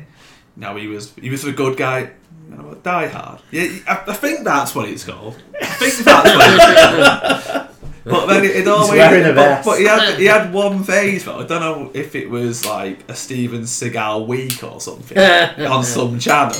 [0.56, 2.12] No, he was he was the good guy.
[2.52, 3.42] You know, Die Hard.
[3.50, 5.42] Yeah, I, I think that's what it's called.
[5.60, 7.64] I think that's what it's called.
[8.08, 9.02] But then it, it always.
[9.02, 11.26] a but, but he had he had one phase.
[11.26, 15.18] but I don't know if it was like a Steven Seagal week or something
[15.68, 16.56] on some channel.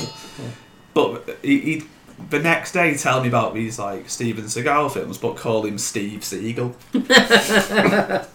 [0.92, 1.82] But he, he
[2.30, 6.20] the next day tell me about these like Steven Seagal films, but call him Steve
[6.20, 6.74] Seagal.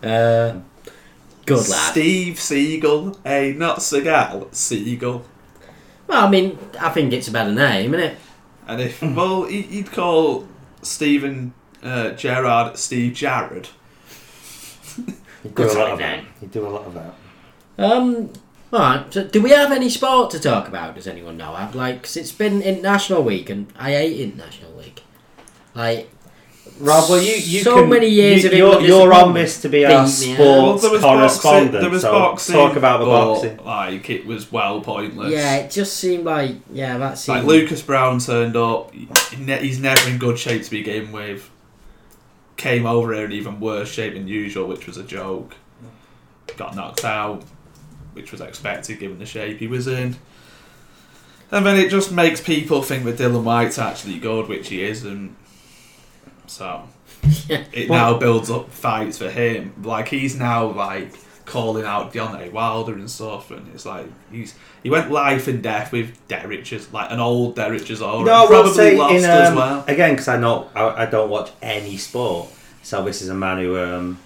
[0.00, 0.60] Uh,
[1.46, 1.90] good lad.
[1.90, 5.22] Steve Seagal, hey, not Seagal, Seagal.
[6.06, 8.18] Well, I mean, I think it's a better name, isn't it?
[8.68, 10.46] And if well, he- he'd call
[10.82, 11.52] Steven
[11.82, 13.68] uh, Gerrard Steve Jared.
[14.96, 15.04] You
[15.42, 16.24] do Good a lot of that.
[16.40, 17.14] You do a lot of that.
[17.78, 18.32] Um,
[18.72, 20.94] alright, so do we have any sport to talk about?
[20.94, 21.52] Does anyone know?
[21.52, 25.02] I've, like, 'cause it's been International Week and I hate International Week.
[25.74, 26.10] Like,
[26.80, 29.60] Rob, well, you, you So can, many years you, of you're, you're on disappointment this
[29.62, 30.38] to be beat our sports.
[30.38, 31.72] Well, there was correspondent.
[31.72, 31.80] boxing.
[31.80, 32.54] There was so boxing.
[32.54, 33.64] talk about the but, boxing.
[33.64, 35.32] Like it was well pointless.
[35.32, 37.38] yeah, it just seemed like, yeah, that seemed.
[37.38, 38.92] Like Lucas Browne turned up.
[38.94, 41.50] He's never in good shape to begin with.
[42.56, 45.54] Came over here in even worse shape than usual, which was a joke.
[46.56, 47.42] Got knocked out,
[48.18, 50.16] which was expected given the shape he was in.
[51.50, 55.34] And then it just makes people think that Dillian Whyte's actually good, which he isn't.
[56.46, 56.82] So
[57.48, 57.64] Yeah.
[57.72, 59.72] it Well- now builds up fights for him.
[59.82, 61.14] Like he's now like
[61.46, 65.92] calling out Deontay Wilder and stuff, and it's like he's he went life and death
[65.92, 68.26] with Dereck, like an old Dereck Chisora.
[68.26, 69.84] No, probably say lost in, as um, well.
[69.88, 72.48] again because I know I, I don't watch any sport.
[72.82, 74.18] So this is a man who um,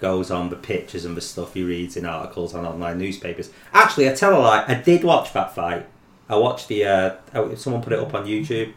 [0.00, 3.50] goes on the pictures and the stuff he reads in articles on online newspapers.
[3.72, 4.64] Actually, I tell a lie.
[4.68, 5.86] I did watch that fight.
[6.28, 6.84] I watched the.
[6.84, 8.72] Uh, oh, someone put it up on YouTube.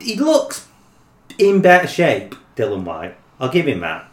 [0.00, 0.66] He looks
[1.38, 3.16] in better shape, Dillian Whyte.
[3.40, 4.08] I'll give him that.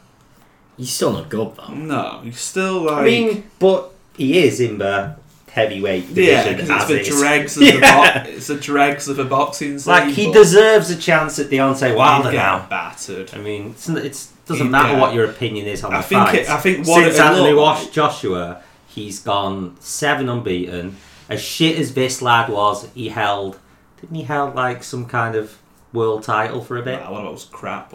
[0.78, 1.74] He's still not good, though.
[1.74, 5.18] No, he's still like I mean, but he is in the
[5.52, 7.20] heavyweight yeah, division because it's the is.
[7.20, 8.24] dregs of the Yeah.
[8.24, 9.92] bo- it's the dregs of a boxing scene.
[9.92, 12.66] Like he but deserves a chance at Deontay he'd Wilder now.
[12.70, 13.32] battered.
[13.34, 16.04] I mean, it's, it's doesn't He'd matter get- what your opinion is on I the
[16.04, 16.36] think fight.
[16.36, 20.98] it- I think what since it Anthony Wash like- Joshua, he's gone seven unbeaten.
[21.30, 23.58] As shit as this lad was, he held
[24.02, 25.58] didn't he held like some kind of
[25.94, 27.00] world title for a bit?
[27.02, 27.94] Nah, one of those crap.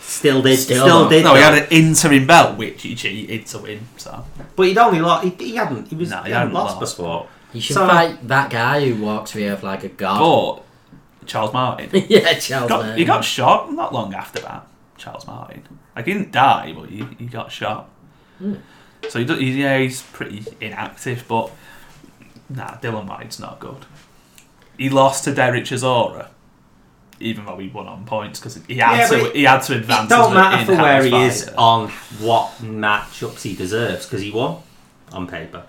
[0.00, 1.22] Still did, Still still, did.
[1.24, 3.86] No, he had an interim belt, which he cheated to win.
[3.98, 4.24] So
[4.56, 5.24] but he'd only lost.
[5.24, 5.88] He, he hadn't.
[5.88, 6.10] He was.
[6.10, 7.26] No, he, he hadn't hadn't lost, lost, before.
[7.52, 10.18] You should So- fight that guy who walks the earth like a god.
[11.20, 11.90] but Charles Martin.
[12.08, 12.68] yeah, Charles.
[12.68, 12.98] got, Mann.
[12.98, 14.66] he got shot not long after that.
[14.96, 15.62] Charles Martin.
[15.94, 17.88] Like he didn't die, but he, he got shot.
[18.38, 18.54] Hmm.
[19.08, 21.50] So he, do- he yeah he's pretty inactive, but
[22.48, 23.84] nah, Dillian Whyte's not good.
[24.78, 26.28] He lost to Dereck Chisora,
[27.20, 29.76] even though he won on points because he had Yeah, to but he had to
[29.76, 30.06] advance.
[30.06, 31.56] It don't as a matter for where in-house he is fighter.
[31.58, 31.88] on
[32.20, 34.62] what matchups he deserves because he won
[35.12, 35.64] on paper.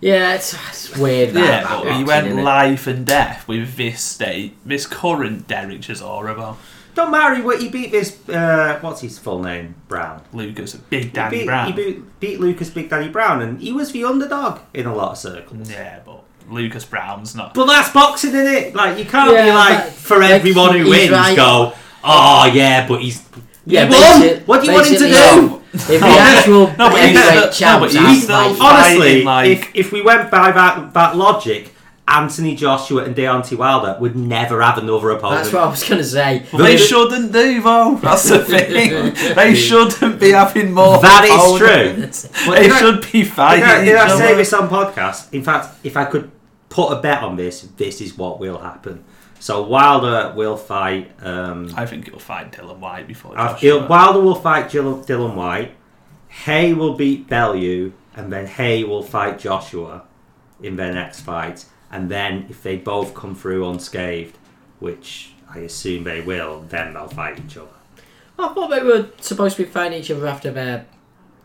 [0.00, 1.30] Yeah, it's, it's weird.
[1.34, 6.34] That Yeah, but he went life and death with this state, this current Dereck Chisora.
[6.36, 6.56] Though.
[6.94, 7.34] Don't matter.
[7.36, 8.28] He, he beat this.
[8.28, 9.74] Uh, what's his full name?
[9.88, 10.22] Browne.
[10.32, 11.66] Lucas, Big He Danny beat, Browne.
[11.68, 15.12] He beat, beat Lucas Big Daddy Browne, and he was the underdog in a lot
[15.12, 15.70] of circles.
[15.70, 17.54] Yeah, but Lucas Browne's not.
[17.54, 18.74] But that's boxing, isn't it?
[18.74, 21.34] Like you can't be like but- for like, everyone who wins, right.
[21.36, 21.72] go.
[22.04, 23.22] Oh yeah, but he's
[23.64, 24.00] Yeah, he won.
[24.22, 25.58] basi- What do you want him to do?
[25.74, 27.50] If the actual No, but he's heavyweight still- no,
[27.80, 31.71] champs but he's still like, Honestly, like- if if we went by that that logic,
[32.12, 35.42] Anthony Joshua and Deontay Wilder would never have another opponent.
[35.44, 36.44] that's what I was gonna say.
[36.52, 37.96] Well, they shouldn't do though.
[38.02, 39.34] That's the thing.
[39.34, 41.00] they shouldn't be having more.
[41.00, 42.28] That is opponents.
[42.46, 43.64] But They did I- should be Did fighting.
[43.64, 44.34] I, did each I say other.
[44.36, 45.32] this on podcast?
[45.32, 46.30] In fact, if I could
[46.68, 49.04] put a bet on this, this is what will happen.
[49.40, 51.10] So Wilder will fight.
[51.22, 53.58] Um, I think he'll fight Dillian Whyte before Joshua.
[53.58, 55.74] he'll- Wilder will fight Dillian, Dillian Whyte.
[56.28, 60.02] Haye will beat Bellew, and then Haye will fight Joshua
[60.62, 61.64] in their next fight.
[61.92, 64.36] And then, if they both come through unscathed,
[64.80, 67.68] which I assume they will, then they'll fight each other.
[68.38, 70.86] I thought they were supposed to be fighting each other after their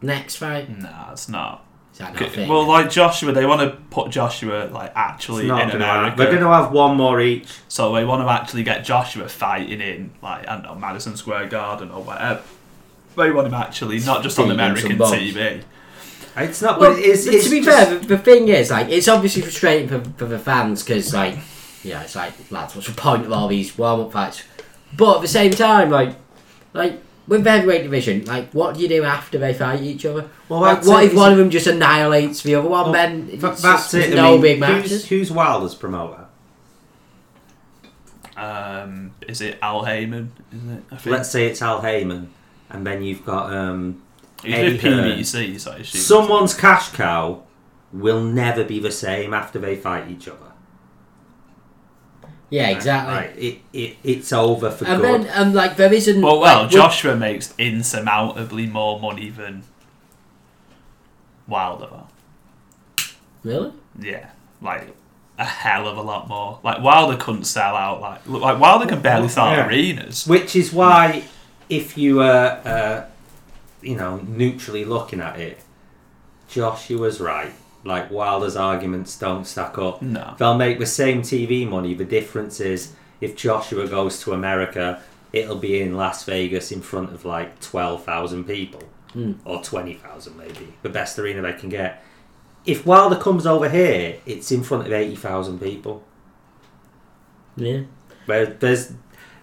[0.02, 0.70] next fight.
[0.70, 1.66] No, it's not.
[1.92, 2.48] Is that not a?
[2.48, 6.04] Well, like Joshua, they want to put Joshua like actually It's not in gonna America.
[6.10, 6.18] happen.
[6.18, 7.48] They're going to have one more each.
[7.68, 11.48] So they want to actually get Joshua fighting in, like, I don't know, Madison Square
[11.48, 12.42] Garden or whatever.
[13.18, 15.14] They want him actually, not just on Feeding American some bums.
[15.14, 15.64] TV.
[16.38, 16.80] It's not.
[16.80, 19.08] Well, but it's, but it's to be just- fair, the, the thing is, like, it's
[19.08, 21.38] obviously frustrating for, for the fans because, like,
[21.84, 24.44] yeah, it's like, lads, what's the point of all these warm up fights?
[24.96, 26.16] But at the same time, like,
[26.74, 30.30] like with the heavyweight division, like, what do you do after they fight each other?
[30.48, 32.84] Well, like, what it, if one of them just annihilates the other one?
[32.86, 33.98] Well, then it's that's just, it.
[33.98, 35.08] there's I no mean, big who's, matches.
[35.08, 36.26] who's Wilder's promoter?
[38.36, 40.32] Um, is it Al Haymon?
[40.54, 40.84] Isn't it?
[40.92, 41.16] I think.
[41.16, 42.32] Let's say it's Al Haymon,
[42.70, 44.04] and then you've got um,
[44.44, 46.02] He's with PBC, so I assume.
[46.02, 47.44] someone's cash cow
[47.92, 50.38] will never be the same after they fight each other.
[52.50, 53.14] Yeah, exactly.
[53.14, 55.24] Right, it, it it's over for And good.
[55.24, 56.22] then, um, like, there isn't.
[56.22, 59.64] Well, well, like, with- Joshua makes insurmountably more money than
[61.48, 62.04] Wilder.
[63.44, 63.74] Really?
[64.00, 64.30] Yeah,
[64.62, 64.96] like
[65.38, 66.60] a hell of a lot more.
[66.64, 68.02] Like Wilder couldn't sell out.
[68.02, 69.68] Like look, like Wilder can barely sell Yeah.
[69.68, 70.26] arenas.
[70.28, 71.24] Which is why,
[71.70, 72.26] if you uh,
[72.66, 73.06] uh,
[73.82, 75.60] you know, neutrally looking at it,
[76.48, 77.52] Joshua's right.
[77.84, 80.02] Like Wilder's arguments don't stack up.
[80.02, 80.36] No.
[80.38, 81.94] They'll make the same TV money.
[81.94, 87.14] The difference is if Joshua goes to America, it'll be in Las Vegas in front
[87.14, 89.34] of like twelve thousand people Hmm.
[89.46, 92.04] or twenty thousand, maybe the best arena they can get.
[92.66, 96.04] If Wilder comes over here, it's in front of eighty thousand people.
[97.56, 97.82] Yeah.
[98.26, 98.92] Where there's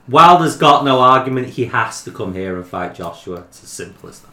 [0.08, 1.48] Wilder's got no argument.
[1.50, 3.40] He has to come here and fight Joshua.
[3.48, 4.30] It's as simple as that.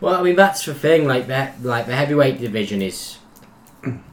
[0.00, 1.06] Well, I mean that's the thing.
[1.06, 3.18] Like that, like the heavyweight division is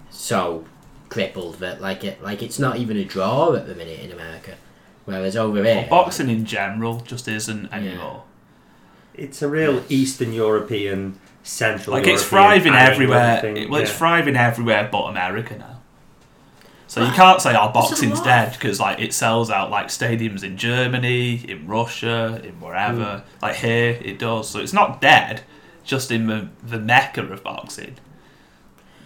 [0.10, 0.66] so
[1.10, 4.56] crippled that like it, like it's not even a draw at the minute in America.
[5.06, 8.24] Whereas over here, Well, boxing in general just isn't anymore.
[9.14, 11.96] It's a real Eastern European, Central.
[11.96, 13.40] Like it's thriving everywhere.
[13.40, 15.82] thing, well, it's thriving everywhere but America now.
[16.88, 20.56] So you can't say our boxing's dead because like it sells out like stadiums in
[20.58, 23.18] Germany, in Russia, in wherever.
[23.26, 23.46] Hmm.
[23.46, 24.50] Like here, it does.
[24.50, 25.44] So it's not dead.
[25.84, 27.96] Just in the the mecca of boxing,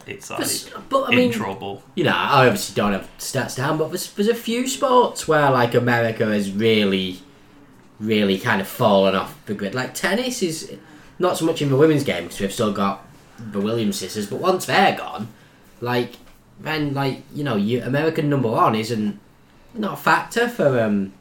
[0.08, 0.40] it's like
[0.74, 1.84] But, but I in mean, trouble.
[1.96, 5.50] you know, I obviously don't have stats down, but there's, there's a few sports where
[5.52, 7.20] like America has really,
[8.00, 9.76] really kind of fallen off the grid.
[9.76, 10.74] Like tennis is
[11.18, 13.06] not so much in the women's game because we've still got
[13.38, 15.28] the Williams sisters, but once they're gone,
[15.82, 16.14] like
[16.60, 19.20] then like you know, you American number one isn't
[19.74, 21.14] not a factor for um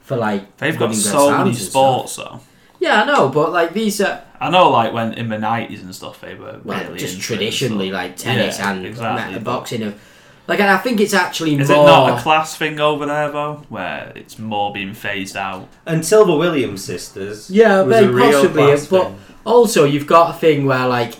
[0.00, 2.40] for like They've got so many sports though.
[2.80, 5.94] Yeah, I know, but like these are I know, like when in the nineties and
[5.94, 10.00] stuff, they were well, really just traditionally like tennis Yeah, and exactly, me- boxing of
[10.46, 13.30] like and I think it's actually Is more it not a class thing over there
[13.30, 15.68] though, where it's more being phased out?
[15.86, 17.50] Until the Williams sisters.
[17.50, 18.62] Yeah, was very a real possibly.
[18.66, 19.18] class But thing.
[19.44, 21.16] also, you've got a thing where, like,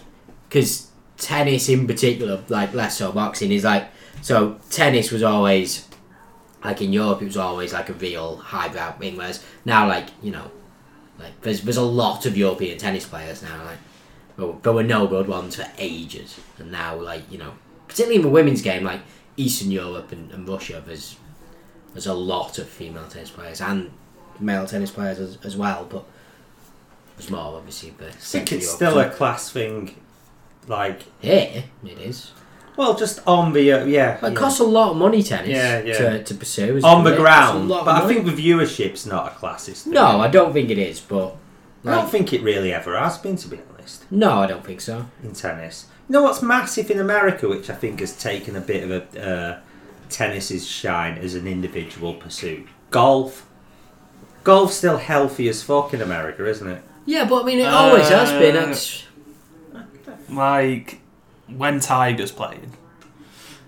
[0.49, 0.88] because
[1.19, 3.89] tennis in particular, like less so boxing, is like
[4.23, 4.59] so.
[4.71, 5.89] Tennis was always
[6.65, 9.17] like in Europe, it was always like a real highbrow thing.
[9.17, 10.51] Whereas now, like you know,
[11.19, 13.65] like there's there's a lot of European tennis players now.
[13.65, 17.55] Like there were no good ones for ages, and now like you know,
[17.87, 19.01] particularly in the women's game, like
[19.37, 21.17] Eastern Europe and, and Russia, there's
[21.93, 23.91] there's a lot of female tennis players and
[24.41, 26.05] male tennis players as, as well, but
[27.17, 27.91] there's more obviously.
[27.91, 29.95] The I think it's still a class thing.
[30.69, 32.33] Like, here it is.
[32.77, 34.39] well, just on the uh, yeah, It yeah.
[34.39, 35.99] costs a lot of money tennis Yeah, yeah.
[35.99, 37.21] To, to pursue on the career.
[37.23, 37.59] ground.
[37.65, 39.83] It's a lot But I think the viewership's not a classist.
[39.85, 39.95] Thing.
[39.95, 41.37] no, I don't think it is, but
[41.85, 44.81] I don't think it really ever has been, to be honest, no, I don't think
[44.81, 45.07] so.
[45.25, 45.87] in tennis.
[46.09, 49.03] You know what's massive in America, which I think has taken a bit of a
[49.31, 49.61] uh,
[50.11, 52.67] tennis's shine as an individual pursuit?
[52.91, 53.47] Golf.
[54.45, 56.83] golf's still healthy as fuck in America, isn't it?
[57.07, 58.57] Yeah, but I mean, it always has been.
[58.57, 59.05] Uh, It's,
[60.31, 61.01] Like
[61.49, 62.73] when Tiger's playing.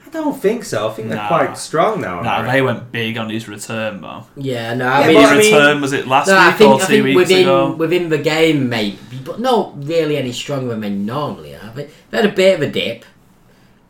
[0.06, 0.88] I don't think so.
[0.88, 1.28] I think they're Nah.
[1.28, 2.20] quite strong now.
[2.20, 2.52] Nah, America.
[2.52, 4.24] they went big on his return though.
[4.36, 6.48] yeah, no, I Yeah, mean, but his I mean- return was it last no, I
[6.48, 7.70] week think, or I two think weeks within ago?
[7.72, 11.72] within the game, maybe, but not really any stronger than they normally are.
[11.76, 13.04] They they had a bit of a dip,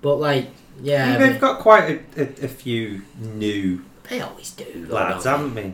[0.02, 0.48] but like,
[0.82, 4.66] yeah, Yeah, they've got quite a, a, a few new they always do.
[4.88, 5.72] though, lads, don't haven't they?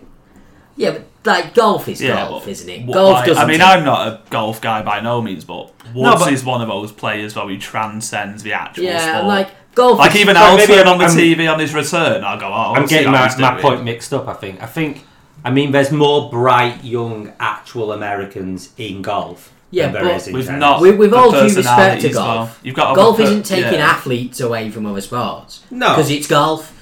[0.77, 0.85] They?
[0.85, 2.87] Yeah, but like golf is Yeah, golf, but isn't it?
[2.87, 3.43] What- Golf like, doesn't.
[3.43, 6.45] I mean, take- I'm not a golf guy by no means, but Woods but- is
[6.45, 9.24] one of those players where he transcends the actual yeah, sport.
[9.27, 9.99] like golf.
[9.99, 12.47] Like is- even Like, maybe Alfred on the I'm- TV on his return, I'll go,
[12.47, 13.62] oh, I'm I'll see getting how my, he's my doing.
[13.62, 14.29] point mixed up.
[14.29, 14.62] I think.
[14.62, 15.05] I think.
[15.45, 19.53] I mean, there's more bright young actual Americans in golf.
[19.72, 20.61] Yeah, than there but is in With tennis.
[20.61, 22.66] not With- with the all due respect to personalities, golf, though.
[22.66, 23.91] You've got to golf put- isn't taking yeah.
[23.91, 25.61] athletes away from other sports.
[25.70, 25.91] No.
[25.91, 26.72] because it's golf.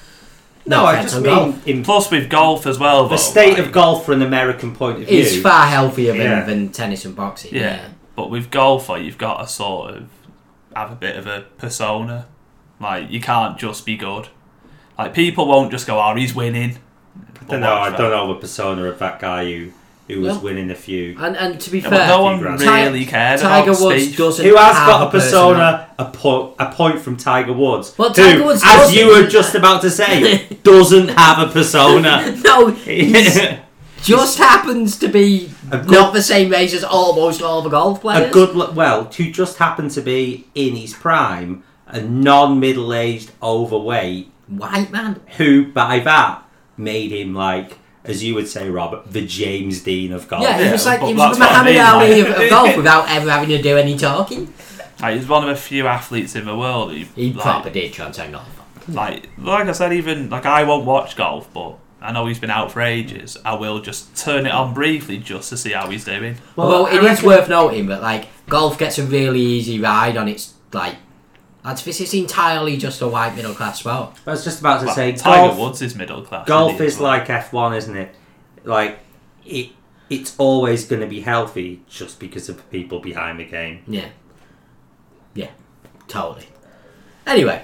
[0.67, 1.67] No, I offense just on mean golf.
[1.67, 4.75] in Plus with golf as well, the though, state like- of golf from an American
[4.75, 5.19] point of view.
[5.19, 6.43] It's far healthier than, Yeah.
[6.43, 7.53] than tennis and boxing.
[7.53, 7.61] Yeah.
[7.61, 7.79] Yeah.
[8.15, 10.03] But with golfer, you've got to sort of
[10.75, 12.25] have a bit of a persona.
[12.79, 14.29] Like you can't just be good.
[14.97, 16.77] Like people won't just go, "Oh, he's winning."
[17.41, 17.73] I don't know.
[17.75, 19.71] I don't know the persona of that guy who
[20.07, 21.15] who was Well, winning a few.
[21.19, 22.61] And and to be Yeah, fair, no one Grand.
[22.61, 24.17] really cared Tiger about Woods Steve.
[24.17, 24.45] doesn't.
[24.45, 25.55] Who has have got a personality.
[25.59, 27.97] persona, a, po- a point from Tiger Woods?
[27.97, 32.35] Well, who, Woods as you were just about to say, doesn't have a persona.
[32.43, 32.69] No,
[34.01, 38.29] just happens to be good- not the same race as almost all the golf players.
[38.29, 44.91] a good well who just happened to be in his prime a non-middle-aged overweight white
[44.91, 45.19] man.
[45.37, 46.43] who by that
[46.77, 50.71] made him like as you would say robert the james dean of golf Yeah, he
[50.71, 53.09] was like he was the what I Muhammad mean, Ali like- of, of golf without
[53.09, 54.53] ever having to do any talking.
[55.11, 57.93] Like, he's one of a few athletes in the world who, He like, proper did
[57.93, 58.47] transcend golf.
[58.87, 62.51] like, like I said, even like I won't watch golf, but I know he's been
[62.51, 63.37] out for ages.
[63.43, 66.37] I will just turn it on briefly just to see how he's doing.
[66.55, 70.17] Well, I it is reckon- worth noting that like golf gets a really easy ride
[70.17, 70.95] on its like.
[71.63, 74.11] That's this is entirely just a white middle class sport.
[74.27, 76.47] i was just about to Well, say Tiger golf, Woods is middle class.
[76.47, 77.09] golf isn't he, is as well?
[77.11, 78.15] like f1 isn't it
[78.63, 78.99] like
[79.43, 79.71] it
[80.07, 84.09] it's always going to be healthy just because of the people behind the game Yeah.
[85.35, 85.49] Yeah,
[86.07, 86.47] totally.
[87.27, 87.63] Anyway,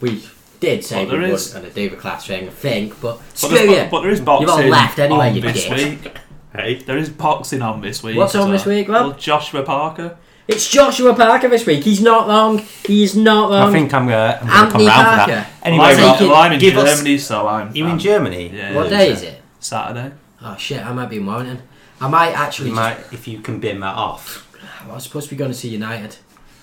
[0.00, 0.22] we
[0.60, 3.00] did say Well, we there weren't is- going to do the class thing, I think,
[3.00, 3.76] but But screw there's, you.
[3.84, 6.02] bo- but there is You've all left anyway, on you this bitch.
[6.02, 6.16] week.
[6.56, 8.16] hey There is boxing on this week.
[8.16, 9.06] What's on this week, Rob?
[9.06, 10.16] Well, Joshua Parker.
[10.48, 11.84] It's Joshua Parker this week.
[11.84, 12.58] He's not wrong.
[12.84, 13.68] He's not wrong.
[13.68, 15.32] i think i'm gonna, I'm gonna Anthony come round for Parker.
[15.32, 17.76] that anyway well, I'm, Rob, in- well, I'm in give us- Germany, so I'm.
[17.76, 18.74] you in I'm- germany Yeah.
[18.74, 19.40] what day is it?
[19.60, 20.12] Saturday.
[20.44, 21.62] Oh shit, I might be in Warrington.
[22.00, 22.70] I might actually.
[22.70, 24.48] you just- might if you can bin that off
[24.84, 26.16] I was supposed to be going to see United.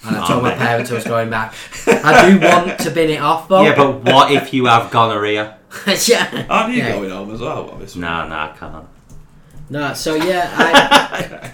[0.05, 1.53] And I Oh, told my parents I was going back.
[1.87, 3.63] I do want to bin it off though.
[3.63, 5.57] yeah but what if you have gonorrhea
[6.05, 6.45] yeah.
[6.49, 6.93] Aren't you Yeah.
[6.93, 7.69] going home as well?
[7.69, 8.01] Obviously.
[8.01, 8.85] no no i can't
[9.69, 11.51] No, so yeah, I,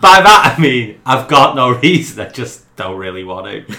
[0.00, 2.20] By that I mean I've got no reason.
[2.24, 3.72] I just don't really want to.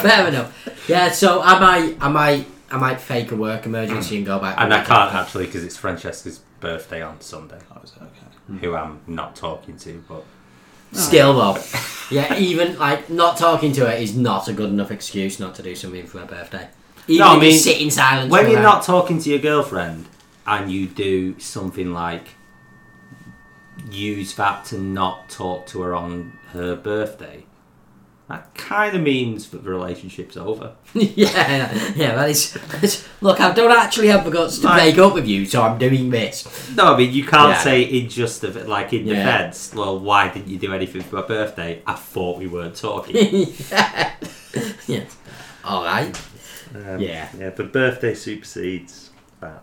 [0.00, 0.88] fair enough.
[0.88, 4.56] Yeah, so I might, I might, I might fake a work emergency and go back.
[4.58, 7.80] And I can't actually because it's Francesca's birthday on Sunday, Oh.
[7.80, 8.58] Okay.
[8.60, 10.02] who I'm not talking to.
[10.08, 10.24] But
[10.94, 11.62] Still though,
[12.10, 15.62] yeah, even like not talking to her is not a good enough excuse not to
[15.62, 16.68] do something for her birthday.
[17.08, 18.30] Even No, I mean, sitting silent.
[18.30, 20.06] when you're not talking to your girlfriend
[20.46, 22.28] and you do something like
[23.90, 27.44] use that to not talk to her on her birthday,
[28.28, 30.72] that kind of means that the relationship's over.
[30.94, 32.54] yeah, yeah, that is.
[32.54, 35.60] that's- Look, I don't actually have the guts to Like- break up with you, so
[35.62, 36.70] I'm doing this.
[36.74, 37.58] No, I mean you can't Yeah.
[37.58, 39.16] say in just of like in Yeah.
[39.16, 39.72] defence.
[39.74, 41.82] Well, why didn't you do anything for my birthday?
[41.86, 43.14] I thought we weren't talking.
[43.70, 44.12] yeah.
[44.86, 45.04] yeah.
[45.64, 46.18] All right.
[46.74, 47.28] Um, Yeah.
[47.38, 47.50] yeah.
[47.50, 49.10] The birthday supersedes
[49.40, 49.62] that.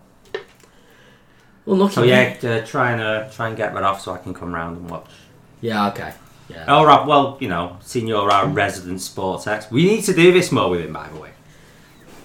[1.66, 1.94] Well, lucky.
[1.96, 4.54] So yeah, uh, try and uh, try and get that off so I can come
[4.54, 5.10] round and watch.
[5.62, 5.88] Yeah.
[5.90, 6.14] Okay.
[6.52, 6.66] Yeah.
[6.66, 7.06] All right.
[7.08, 9.74] Well, you know, Senior, our resident sports expert.
[9.74, 11.30] We need to do this more with him, by the way.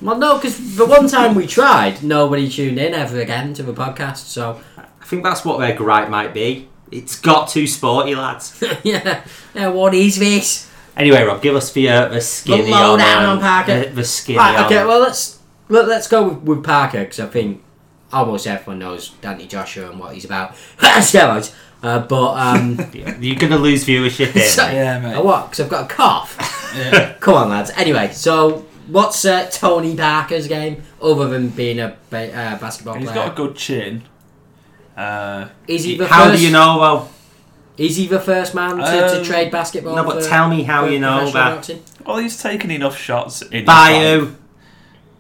[0.03, 3.72] Well, no, because the one time we tried, nobody tuned in ever again to the
[3.72, 4.18] podcast.
[4.18, 6.68] So I think that's what their gripe might be.
[6.91, 8.62] It's got too sporty, lads.
[8.85, 9.24] yeah.
[9.55, 9.68] Yeah.
[9.68, 10.70] What is this?
[10.97, 13.85] Anyway, Rob, give us the uh, the skinny lowdown on, on Parker.
[13.85, 14.59] The, the skinny Right.
[14.59, 14.66] on.
[14.66, 14.85] Okay.
[14.85, 17.62] Well, let's let, let's go with, with Parker because I think
[18.16, 20.54] almost everyone knows Dante Joshua and what he's about.
[20.78, 21.54] Steroids.
[21.82, 22.78] Uh, but um,
[23.20, 24.48] You're gonna lose viewership here.
[24.48, 25.24] So- Yeah, uh, mate.
[25.24, 25.50] what?
[25.50, 26.52] Because I've got a cough.
[26.76, 27.14] Yeah.
[27.20, 27.70] Come on, lads.
[27.74, 33.08] Anyway, so what's uh, Tony Parker's game other than being a ba- uh, basketball He's
[33.08, 33.22] player?
[33.24, 34.02] He's got a good chin.
[34.94, 36.76] Uh, is he the How first, do you know?
[36.78, 37.10] Well,
[37.78, 39.96] Is he the first man to, to Um, trade basketball?
[39.96, 41.54] no, but for- tell me how you know that.
[41.56, 41.82] boxing?
[42.06, 43.52] well, he's taken enough shots in.
[43.52, 44.20] his By life.
[44.20, 44.34] who?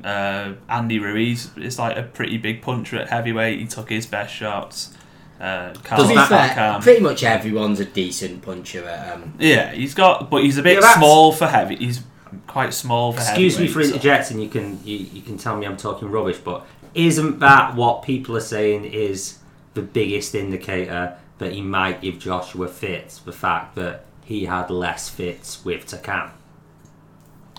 [0.04, 3.58] Uh, Andy Ruiz is like a pretty big puncher at heavyweight.
[3.58, 4.92] He took his best shots.
[5.40, 6.80] Uh, To be fair, Takam.
[6.82, 8.84] pretty much everyone's a decent puncher.
[8.88, 11.76] At, um, Yeah, he's got, but he's a bit Yeah, small for heavy.
[11.76, 12.02] He's
[12.46, 15.66] quite small for Excuse me for heavyweight, so- You can you, you can tell me
[15.66, 19.38] I'm talking rubbish, but isn't that what people are saying is
[19.74, 23.18] the biggest indicator that he might give Joshua fits?
[23.18, 26.30] The fact that he had less fits with Takam.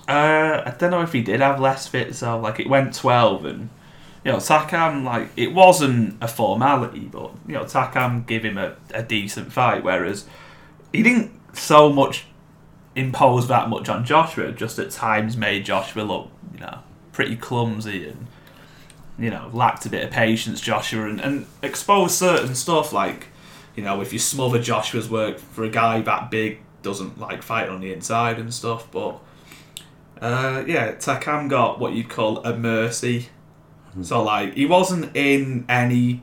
[0.07, 2.39] Uh, I don't know if he did have less fits though.
[2.39, 3.69] Like it went twelve, and
[4.23, 8.77] you know Takam like it wasn't a formality, but you know Takam gave him a,
[8.93, 10.25] a decent fight, whereas
[10.93, 12.25] he didn't so much
[12.95, 14.53] impose that much on Joshua.
[14.53, 16.79] Just at times made Joshua look you know
[17.11, 18.27] pretty clumsy and
[19.19, 20.61] you know lacked a bit of patience.
[20.61, 23.27] Joshua and, and exposed certain stuff like
[23.75, 27.67] you know if you smother Joshua's work for a guy that big doesn't like fight
[27.67, 29.19] on the inside and stuff, but.
[30.21, 33.29] Uh, yeah, Takam got what you'd call a mercy.
[34.01, 36.21] So, like, he wasn't in any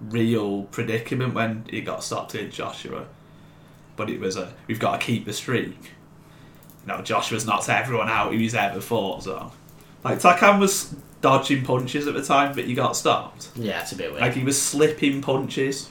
[0.00, 3.06] real predicament when he got stopped in Joshua.
[3.96, 5.92] But it was a, we've got to keep the streak.
[6.86, 9.52] No, Joshua's knocked everyone out who he's ever fought, so.
[10.04, 13.50] Like, Takam was dodging punches at the time, but he got stopped.
[13.54, 14.22] yeah, it's a bit weird.
[14.22, 15.88] Like, he was slipping punches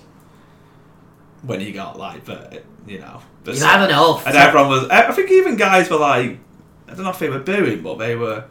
[1.44, 3.22] when he got, like, but you know.
[3.44, 4.28] The You've had enough.
[4.28, 4.90] and everyone was.
[4.90, 6.38] I think even guys were like,
[6.92, 8.46] I don't know if they were booing, but they were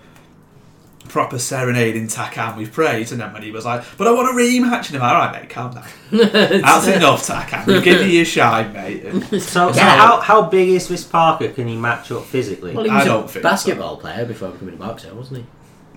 [1.08, 3.12] proper serenading Takam with praise.
[3.12, 5.18] And then when he was like, "But I want a rematch," and I'm like, "All
[5.18, 5.84] right, mate, calm down.
[6.10, 7.66] That's enough, Takam.
[7.66, 11.48] You give me your shine, mate." And So, so how, how big is this Parker?
[11.48, 12.74] Can he match up physically?
[12.74, 15.46] Well, he I was don't a think basketball player before becoming a boxer, wasn't he?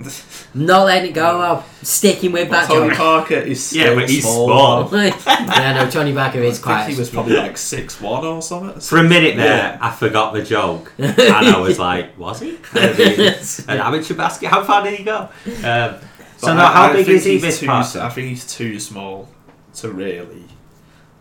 [0.54, 1.64] Not letting it go, though.
[1.84, 2.68] Sticking with that.
[2.68, 4.88] Tony Tony Parker is Yeah, but he's small.
[4.88, 4.96] small.
[5.26, 6.90] yeah, no, Tony Parker I is think quite.
[6.90, 8.80] he was probably like six one or something.
[8.82, 9.78] For a minute there, Yeah.
[9.82, 13.34] I forgot the joke, and I was like, "Was he I mean,
[13.68, 14.50] an amateur basket?
[14.50, 15.30] How far did he go?"
[15.64, 15.96] Um,
[16.38, 17.32] so now, I- how I big think is he?
[17.34, 18.00] he's This too, Parker?
[18.00, 19.30] I think he's too small
[19.76, 20.44] to really,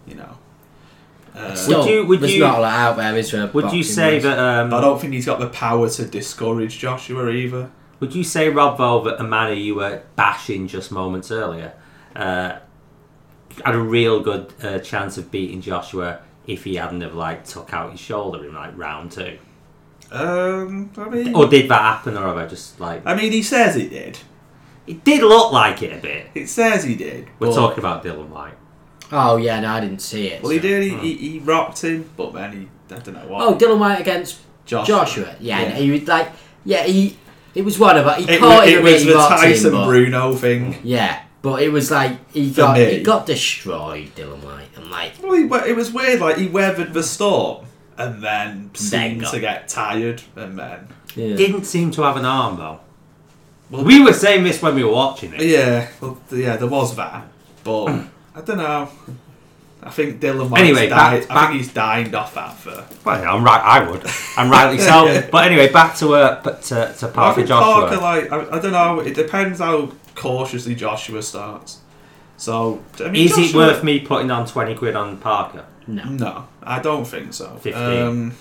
[0.07, 0.37] you know.
[1.33, 3.47] Uh, Still, Would you- would there's you- not a lot out there, is there?
[3.47, 4.23] Would you boxing say wise?
[4.25, 4.39] that?
[4.39, 7.71] Um, I don't think he's got the power to discourage Joshua either.
[8.01, 11.75] Would you say Rob Vole that a man you were bashing just moments earlier
[12.17, 12.59] uh,
[13.65, 17.73] had a real good uh, chance of beating Joshua if he hadn't have like took
[17.73, 19.39] out his shoulder in like round two?
[20.11, 23.43] Um, I mean, Or did that happen, or have I just like I mean, he
[23.43, 24.19] says he did.
[24.87, 26.27] it did look like it a bit?
[26.35, 27.29] It says he did.
[27.39, 28.55] We're but- talking about Dillian Whyte.
[29.13, 30.41] Oh yeah, no, I didn't see it.
[30.43, 30.85] Well, he did.
[30.85, 32.95] He, he, he rocked him, but then he.
[32.95, 33.43] I don't know what.
[33.43, 34.87] Oh, Dillian Whyte against Joshua.
[34.97, 35.37] Joshua.
[35.41, 36.31] Yeah, no, he was like,
[36.65, 37.17] yeah, he.
[37.55, 38.29] It was one of it.
[38.29, 40.77] He It, caught was, it a was bit the Tyson but- Bruno thing.
[40.85, 42.99] Yeah, but it was like he For got me.
[42.99, 44.69] he got destroyed, Dillian Whyte.
[44.77, 46.21] I'm like, Well, he, it was weird.
[46.21, 47.67] Like he weathered the storm
[47.99, 51.35] and then seemed got- to get tired, and then yeah.
[51.37, 52.81] Didn't seem to have an arm though.
[53.71, 55.41] Well- we were saying this when we were watching it.
[55.43, 57.27] yeah, well, yeah, there was that,
[57.65, 57.87] but
[58.35, 58.89] I don't know.
[59.83, 61.21] I think Dillian Whyte's Anyway, died.
[61.23, 62.85] back- I back- think he's dined off that for.
[63.05, 63.63] Well, I'm right.
[63.63, 64.05] I would.
[64.37, 65.07] I'm rightly so.
[65.13, 65.27] Yeah.
[65.31, 67.89] But anyway, back to uh, but to, to I Parker think Joshua.
[67.89, 69.01] Parker, like I, I don't know.
[69.01, 71.79] It depends how cautiously Joshua starts.
[72.37, 75.65] So I mean, Is it worth me putting on twenty quid on Parker?
[75.87, 76.05] no.
[76.05, 77.49] No, I don't think so.
[77.63, 77.75] 15.
[77.83, 78.33] Um,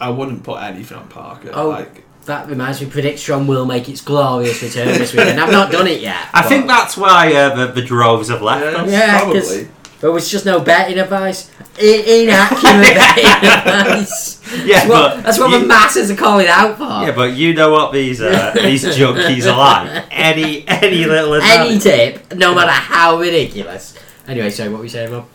[0.00, 1.50] I wouldn't put anything on Parker.
[1.52, 1.68] Oh.
[1.68, 5.38] Like, That reminds me, Predict Strong will make its glorious return this weekend.
[5.38, 6.28] I've not done it yet.
[6.34, 8.90] I but think that's why uh, the, the droves have left yeah, us.
[8.90, 9.68] Yeah, 'cause- probably.
[10.00, 11.50] There was just no betting advice.
[11.78, 14.40] I- inaccurate betting advice.
[14.64, 16.84] Yeah, That's what, but that's what you- the masses are calling out for.
[16.84, 20.06] Yeah, but you know what these uh, these junkies are like.
[20.10, 23.94] Any any little Any advantage- tip, no matter how ridiculous.
[24.26, 25.26] Anyway, sorry, what were you saying, Rob?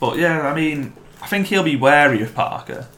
[0.00, 2.88] But yeah, I mean, I think he'll be wary of Parker.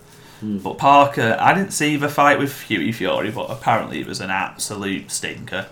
[0.41, 0.59] Hmm.
[0.59, 4.31] But Parker, I didn't see the fight with Hughie Fury, but apparently it was an
[4.31, 5.67] absolute stinker.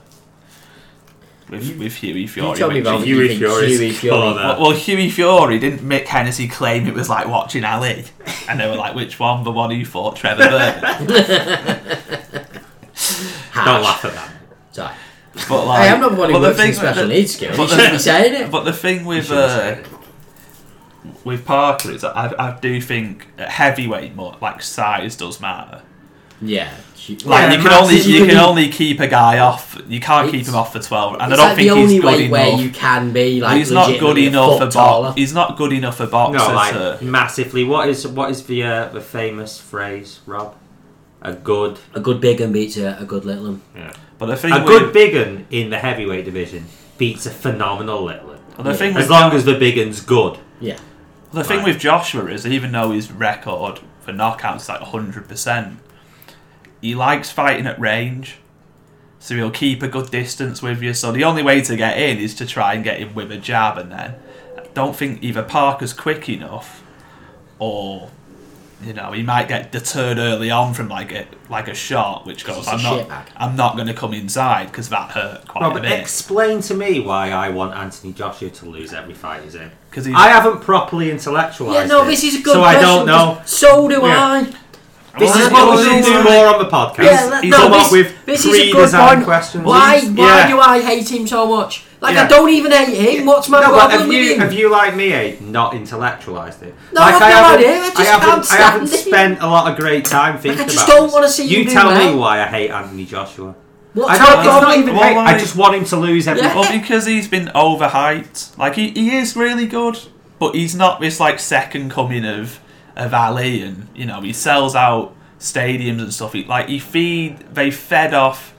[1.53, 2.49] With, with Hughie Fury.
[2.49, 4.17] you told me which about is- Hughie you Hughie Fury.
[4.19, 8.05] well, well, Hughie Fury didn't Mick Hennessy claim it was like watching Ali,
[8.49, 9.45] and they were like, "Which one?
[9.45, 11.07] The one who fought Trevor Berbick?"
[13.53, 13.67] Harsh.
[13.67, 14.31] Don't laugh at that.
[14.73, 14.95] Sorry.
[15.49, 17.57] But like, Hey, I'm not the one who but works in special the- needs skills.
[17.57, 18.51] but You the- shouldn't be saying it.
[18.51, 19.77] But the thing with uh,
[21.25, 25.83] with Parker is that I, I do think at heavyweight more like size does matter.
[26.41, 26.73] Yeah.
[27.09, 29.77] Like Yeah, you can only you you can- can only keep a guy off.
[29.89, 31.93] You can't keep him off for twelve, and I it's don't like think the only
[31.95, 35.09] he's good weight where you can be like he's not good enough for taller.
[35.09, 35.19] box.
[35.19, 36.49] He's not good enough for boxers.
[36.49, 37.65] No, like to, massively.
[37.65, 40.55] What is what is the uh, the famous phrase, Rob?
[41.23, 43.63] A good A good big un beats a, a good little un.
[44.19, 46.67] but the thing a with, good big un in the heavyweight division
[46.99, 48.39] beats a phenomenal little un.
[48.57, 50.39] well, the thing As with long Jo- as the big un's good.
[50.61, 50.79] Yeah.
[51.33, 55.79] the thing with Joshua is even though his record for knockouts is like hundred percent,
[56.83, 58.37] he likes fighting at range.
[59.19, 60.93] so he'll keep a good distance with you.
[60.93, 63.39] So the only way to get in is to try and get him with a
[63.39, 64.17] jab, and then
[64.59, 66.83] I don't think either Parker's quick enough,
[67.61, 68.11] or
[68.85, 72.45] you know he might get deterred early on from like a like a shot, which
[72.45, 75.47] goes, He's a I'm not, shitbag." I'm not going to come inside because that hurt
[75.47, 76.01] quite a Robert, bit.
[76.01, 79.71] explain to me why I want Anthony Joshua to lose every fight he's in.
[79.89, 82.79] Because I haven't properly intellectualised Yeah, no, it, this is a good So question.
[82.81, 83.37] I don't know.
[83.37, 84.19] 'cause So do Yeah.
[84.19, 84.53] I.
[85.19, 87.05] This is what we don't should do more on the podcast.
[87.05, 89.25] Yeah, let- he's no, come up this, with this is a good pre-designed point.
[89.27, 89.65] questions.
[89.65, 90.01] Why?
[90.01, 90.49] Why yeah.
[90.49, 91.85] do I hate him so much?
[92.01, 92.25] Like Yeah.
[92.25, 93.27] I don't even hate him.
[93.27, 94.41] What's my no, but problem have with you, him?
[94.41, 96.75] have you, like me, eh, not intellectualized it?
[96.93, 99.41] No, like I've I no haven't, idea, I just haven't, can't I haven't stand spent
[99.43, 101.13] a lot of great time thinking just about don't this.
[101.13, 103.55] wanna see You him do tell me why I hate Anthony Joshua.
[103.93, 104.81] What's I my don't, it's not problem?
[104.81, 105.17] even Well, hate.
[105.19, 106.43] I like- just want him to lose every.
[106.43, 106.55] Yeah.
[106.55, 108.57] Well, because he's been overhyped.
[108.59, 109.99] Like he, he is really good,
[110.39, 112.59] but he's not this like second coming of
[112.97, 116.33] of Ali, and you know he sells out stadiums and stuff.
[116.33, 118.55] He, like he feed, they fed off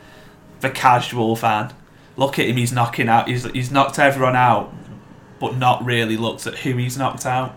[0.61, 1.73] the casual fan.
[2.17, 3.27] Look at him, he's knocking out.
[3.27, 4.73] He's he's knocked everyone out,
[5.39, 7.55] but not really looked at who he's knocked out.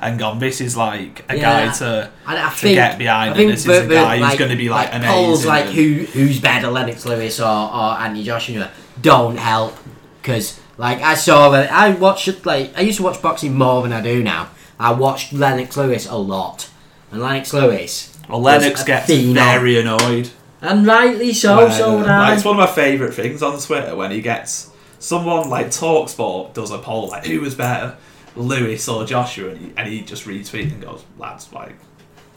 [0.00, 1.66] And gone, this is like a Yeah.
[1.66, 4.50] guy to to think, get behind, I think and this is a guy who's going
[4.52, 5.12] to be like, like amazing.
[5.14, 8.70] polls like who who's better, Lennox Lewis or, or Andy Joshua,
[9.02, 9.76] don't help
[10.22, 13.92] because like I saw that I watched like I used to watch boxing more than
[13.92, 14.50] I do now.
[14.78, 16.68] I watched Lennox Lewis a lot,
[17.10, 19.34] and Lennox Lewis, Well, Lennox gets phenom.
[19.34, 20.30] very annoyed.
[20.60, 21.68] and rightly so.
[21.70, 22.34] So would like, I.
[22.34, 26.70] it's one of my favourite things on Twitter when he gets someone like Talksport does
[26.70, 27.96] a poll like who was better,
[28.36, 31.74] Lewis or Joshua, and he, and he just retweets and goes, lads, like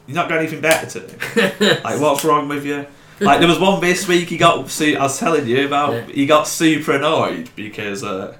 [0.06, 1.80] you're not got anything better to do.
[1.84, 2.86] like what's wrong with you?
[3.20, 4.54] Like there was one this week he got.
[4.80, 6.10] I was telling you about.
[6.10, 8.36] He got super annoyed because uh,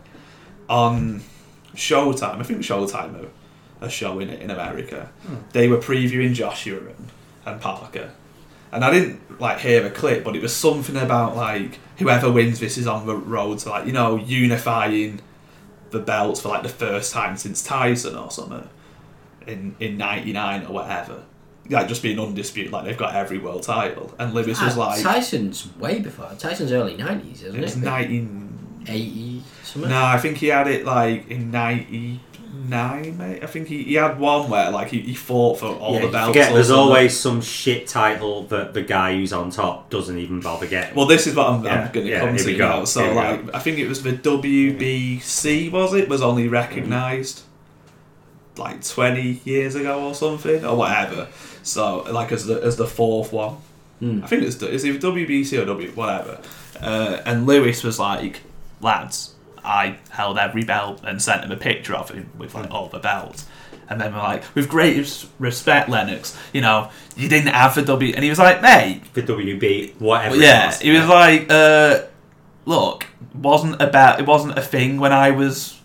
[0.69, 1.23] on
[1.77, 3.29] Showtime, I think Showtime
[3.83, 5.11] are, show it in America.
[5.53, 7.09] They were previewing Joshua and,
[7.45, 8.11] and Parker,
[8.71, 12.61] and I didn't like hear a clip, but it was something about like whoever wins
[12.61, 15.21] this is on the road to like you know unifying
[15.91, 18.69] the belts for like the first time since Tyson or something
[19.47, 21.23] in in '99 or whatever.
[21.69, 25.03] Like just being undisputed, like they've got every world title, and Lewis was Ah, like,
[25.03, 26.31] Tyson's way before.
[26.39, 27.65] Tyson's early nineties, isn't it it?
[27.65, 29.45] was 19.
[29.63, 29.89] something.
[29.91, 31.51] No, I think he had it like in
[32.53, 33.43] '99, mate.
[33.43, 36.09] I think he, he had one where like he, he fought for all Yeah, the
[36.09, 36.29] belts.
[36.29, 40.67] forget there's always some shit title that the guy who's on top doesn't even bother
[40.67, 40.95] getting.
[40.95, 42.85] Well, this is what I'm, Yeah, I'm going to yeah, come to go, now.
[42.85, 46.09] So, here like, I think it was the WBC, was it?
[46.09, 47.43] Was only recognised
[48.59, 51.29] like 20 years ago or something, or whatever.
[51.63, 53.57] So, like, as the as the fourth one.
[54.01, 54.21] Hmm.
[54.25, 56.41] I think it's it's either WBC or W whatever.
[56.81, 58.41] Uh, and Lewis was like,
[58.81, 59.32] lads,
[59.65, 62.99] I held every belt and sent him a picture of him with like all the
[62.99, 63.47] belts.
[63.89, 68.13] And then we're like, with greatest respect, Lennox, you know, you didn't have the W.
[68.15, 70.31] And he was like, mate, for WB, whatever.
[70.31, 70.81] well, it yeah, was.
[70.81, 72.03] he was like, uh,
[72.65, 75.79] look, wasn't about it wasn't a thing when I was,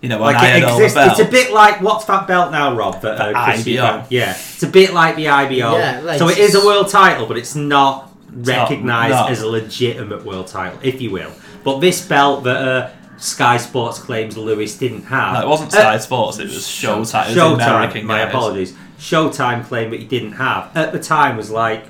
[0.00, 1.18] you know, when like I it had all the belts.
[1.18, 3.00] It's a bit like what's that belt now, Rob?
[3.02, 4.06] That uh, The Christy IBO.
[4.10, 5.76] Yeah, it's a bit like the IBO.
[5.76, 9.26] Yeah, like- so it is a world title, but it's not not- recognised no.
[9.26, 11.32] as a legitimate world title, if you will.
[11.64, 15.34] But this belt that uh, Sky Sports claims Lewis didn't have.
[15.34, 16.38] no, it wasn't uh, Sky Sports.
[16.38, 16.92] It was Showtime.
[16.96, 17.54] It was Showtime.
[17.54, 18.28] American my Games.
[18.30, 18.76] apologies.
[18.98, 21.84] Showtime claimed that he didn't have at the time was like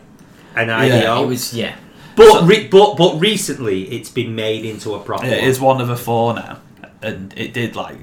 [0.57, 1.77] an Yeah, It was yeah.
[2.17, 5.27] but re- but but recently it's been made into a proper.
[5.27, 5.49] Yeah, it one.
[5.51, 6.59] is one of the four now,
[7.03, 7.97] and it did like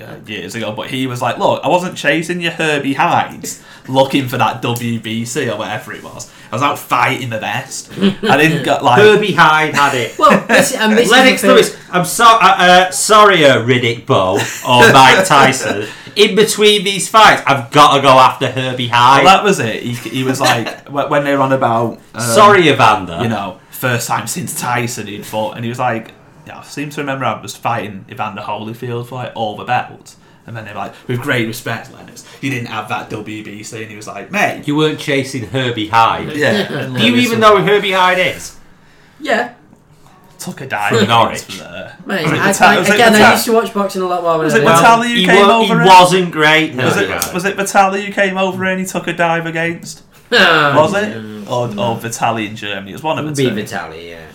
[0.00, 0.72] uh, years ago.
[0.72, 3.46] But he was like, "Look, I wasn't chasing your Herbie Hide,
[3.88, 6.30] looking for that WBC or whatever it was.
[6.50, 7.90] I was out fighting the best.
[7.92, 10.18] I didn't get like." Herbie Hide had it.
[10.18, 14.06] Well, this, and this Lennox is the Lewis, I'm sorry, uh, uh, sorry, uh, Riddick
[14.06, 14.36] Bowe
[14.68, 15.86] or Mike Tyson.
[16.14, 19.24] In between these fights, I've got to go after Herbie Hide.
[19.24, 19.82] Well, that was it.
[19.82, 23.20] He, he was like when they were on about um, sorry, Evander.
[23.22, 26.12] you know, first time since Tyson he'd fought, and he was like,
[26.46, 30.16] yeah, I seem to remember I was fighting Evander Holyfield for like all the belts.
[30.46, 33.80] And then they're like, with great respect, Lennox, you didn't have that WBC.
[33.82, 34.66] And he was like, mate.
[34.68, 36.36] you weren't chasing Herbie Hide.
[36.36, 36.68] Yeah.
[36.96, 38.56] Do you even know who Herbie Hide is?
[39.20, 39.54] Yeah,
[40.38, 41.46] Took a dive From against Norwich.
[41.58, 42.22] the- mate.
[42.24, 44.22] Was it I, Vita- I- was it again, I used to watch boxing a lot
[44.22, 44.36] more.
[44.36, 45.08] when Was I it was Vitaly young.
[45.08, 46.74] you he, came wa- over he and- wasn't great.
[46.74, 47.34] No, Was Herbie it, Hyde.
[47.34, 50.02] was it Vitaly who came over and he took a dive against?
[50.30, 51.16] Was it?
[51.48, 52.90] Or, or Vitaly in Germany?
[52.90, 53.54] It was one of Would the be two.
[53.54, 54.26] Vitali, yeah.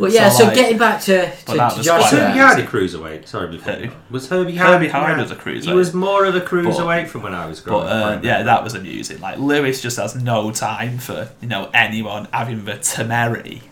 [0.00, 2.38] But yeah, So, so, like- getting back to, to, Well, that to was Was Herbie
[2.38, 2.46] Joshua.
[2.48, 3.26] Hyde a cruiserweight?
[3.28, 3.90] Sorry, before Who?
[4.10, 4.72] was Herbie Hide?
[4.72, 5.22] Herbie Hide yeah.
[5.22, 5.64] was a cruiserweight.
[5.64, 8.24] He was more of a cruiserweight from when I was growing But uh, up.
[8.24, 9.20] yeah, that was amusing.
[9.20, 13.62] Like Lewis just has no time for you know anyone having the temerity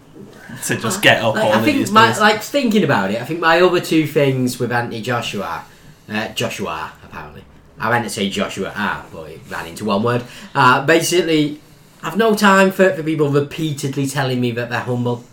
[0.66, 3.24] to just get up Like, all I think his my, like thinking about it, I
[3.24, 5.64] think my other two things with Anthony Joshua,
[6.08, 7.44] uh, Joshua apparently,
[7.78, 10.24] I meant to say Joshua ah, but it ran into one word.
[10.54, 11.60] Uh, basically,
[12.02, 15.24] I've no time for, for people repeatedly telling me that they're humble.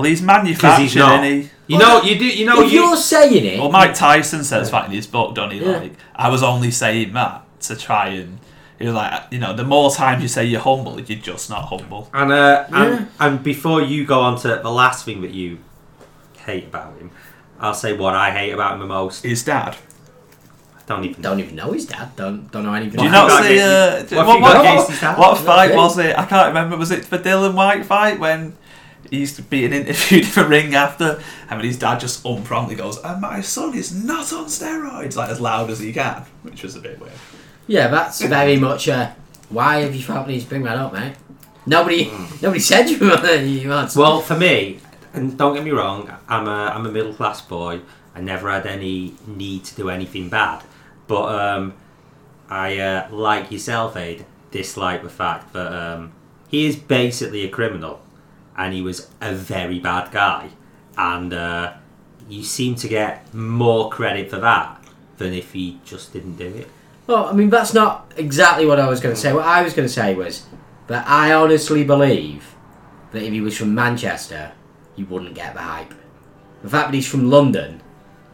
[0.00, 1.24] Well, he's manufactured, not.
[1.24, 1.50] and he.
[1.66, 2.24] You know, you do.
[2.26, 2.80] You know, if you.
[2.80, 5.60] you're saying it, Well, Mike Tyson says that in his book, don't he?
[5.60, 5.78] Yeah.
[5.78, 8.38] Like, I was only saying that to try and.
[8.78, 11.66] He was like, you know, the more times you say you're humble, you're just not
[11.66, 12.08] humble.
[12.14, 12.82] And, uh, Yeah.
[12.82, 15.58] and and before you go on to the last thing that you
[16.46, 17.10] hate about him,
[17.60, 19.22] I'll say what I hate about him the most.
[19.22, 19.76] His dad.
[20.76, 21.22] I don't even.
[21.22, 22.16] don't even know his dad.
[22.16, 22.98] Don't don't know anything.
[22.98, 23.68] Do you What about not have you him.
[23.68, 23.94] got see?
[23.94, 25.18] Uh, against- what what, what, against his dad?
[25.18, 26.18] what fight was it?
[26.18, 26.76] I can't remember.
[26.78, 28.56] Was it the Dillian Whyte fight when
[29.10, 32.76] he used to be interviewed in the ring after, and when his dad just unpromptly
[32.76, 36.62] goes, "And my son is not on steroids," like as loud as he can, which
[36.62, 37.12] was a bit weird.
[37.66, 38.88] Yeah, that's very much.
[38.88, 39.10] Uh,
[39.48, 41.14] why have you felt the need to bring that up, mate?
[41.66, 43.36] Nobody, nobody said you were.
[43.36, 43.94] You once.
[43.94, 44.80] Well, for me,
[45.12, 47.80] and don't get me wrong, I'm a I'm a middle class boy.
[48.14, 50.62] I never had any need to do anything bad,
[51.06, 51.74] but um,
[52.48, 56.12] I uh, like yourself, Aid, dislike the fact that um,
[56.48, 58.00] he is basically a criminal,
[58.60, 60.50] and he was a very bad guy,
[60.98, 61.72] and uh,
[62.28, 64.84] you seem to get more credit for that
[65.16, 66.68] than if he just didn't do it.
[67.06, 69.32] Well, I mean, that's not exactly what I was going to say.
[69.32, 70.44] What I was going to say was
[70.88, 72.54] that I honestly believe
[73.12, 74.52] that if he was from Manchester,
[74.94, 75.94] he wouldn't get the hype.
[76.62, 77.80] The fact that he's from London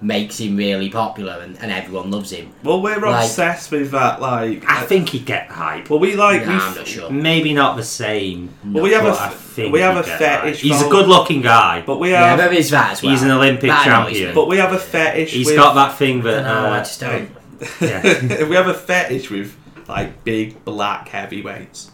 [0.03, 2.53] makes him really popular and, and everyone loves him.
[2.63, 4.21] Well, we're Like- obsessed with that.
[4.21, 5.89] Like, I think he'd get the hype.
[5.89, 7.11] well, we like Nah, we I'm not sure.
[7.11, 8.51] Maybe not the same.
[8.65, 10.41] Well, we have a but I f- think we have a get the hype.
[10.43, 13.13] fetish He's a good-looking guy, but we Yeah, have there is that as well.
[13.13, 14.35] He's an Olympic That champion.
[14.35, 15.33] but we have a fetish.
[15.33, 16.43] He's with, got that thing that.
[16.43, 17.31] No, I Uh, just don't.
[17.81, 18.45] Yeah.
[18.45, 19.57] we have a fetish with
[19.89, 21.91] like big black heavyweights.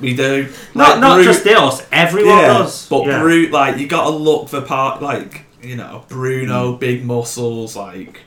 [0.00, 0.48] We do.
[0.74, 1.86] not Like, not brute- just us.
[1.92, 2.86] Everyone yeah, does.
[2.88, 3.20] but yeah.
[3.20, 8.20] brute like you got to look the part like you know Bruno, big muscles, like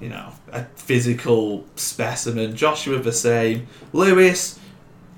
[0.00, 2.56] you know a physical specimen.
[2.56, 3.66] Joshua the same.
[3.92, 4.58] Lewis,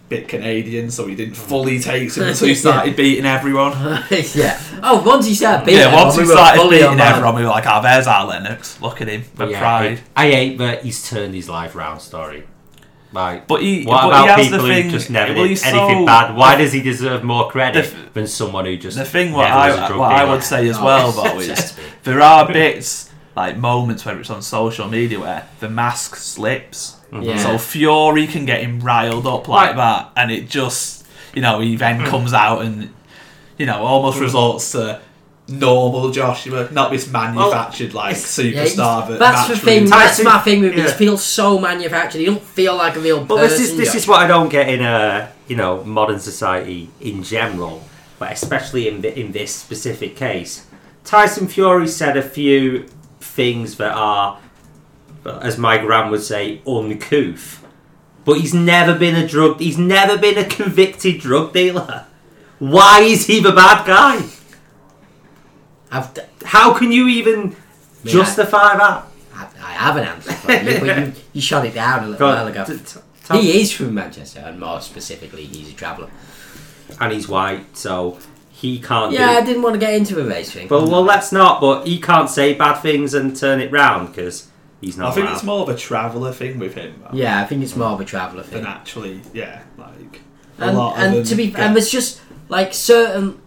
[0.09, 3.73] bit Canadian, so he didn't fully take to until he started beating everyone.
[4.35, 4.61] yeah.
[4.83, 7.49] Oh, once he started beating Yeah, once he everyone, we started beating everyone, we were
[7.49, 8.81] like, "Ah, there's our Lennox.
[8.81, 12.01] Look at him, with Yeah, pride." I, I hate that he's turned his life round.
[12.01, 12.45] Story.
[13.13, 14.91] Like, But he, what but about he has people the who thing.
[14.91, 16.37] just never well, did he's anything so- bad?
[16.37, 19.57] Why does he deserve more credit The than someone who just The thing what never
[19.57, 23.11] was a I drug what I would say as well though is there are bits
[23.35, 26.97] like moments where it's on social media where the mask slips.
[27.11, 27.23] Mm-hmm.
[27.23, 27.39] Yeah.
[27.39, 29.77] So Fury can get him riled up like Right.
[29.77, 32.07] that, and it just you know he then hmm.
[32.07, 32.93] comes out and
[33.59, 34.25] you know almost hmm.
[34.25, 35.01] results to
[35.51, 39.09] normal Joshua, not this manufactured like superstar.
[39.09, 39.85] that that's the naturally- thing.
[39.91, 40.97] That's Tyson- my thing with these yeah.
[40.97, 42.19] feels so manufactured.
[42.21, 43.59] You don't feel like a real But person.
[43.59, 47.23] this is this is what I don't get in a you know modern society in
[47.23, 47.83] general,
[48.19, 50.67] but especially in the, in this specific case.
[51.05, 52.87] Tyson Fury said a few
[53.21, 54.39] things that are,
[55.25, 57.65] as my gran would say, uncouth.
[58.25, 59.59] But he's never been a drug.
[59.61, 62.05] He's never been a convicted drug dealer.
[62.59, 64.27] Why is he the bad guy?
[65.91, 66.11] I've,
[66.45, 67.57] How can you even
[68.05, 68.13] Yeah.
[68.13, 69.07] justify that?
[69.35, 72.19] I, I have an answer for you, but you, you shot it down a little
[72.19, 72.65] Go while ago.
[72.65, 76.09] t- t- tell- He is from Manchester, and more specifically, he's a traveller.
[77.01, 78.19] and he's white, so
[78.51, 79.13] he can't.
[79.13, 80.69] Yeah, I didn't want to get into a race thing.
[80.69, 81.61] But well, let's not.
[81.61, 84.49] But he can't say bad things and turn it round because
[84.81, 85.13] he's not.
[85.13, 85.35] I think allowed.
[85.37, 87.03] it's more of a traveller thing with him.
[87.03, 88.67] though, yeah, I think it's more of a traveller Than thing.
[88.67, 90.21] actually, yeah, like
[90.59, 92.21] a And, lot and them to be, get- and there's just
[92.51, 93.41] like certain,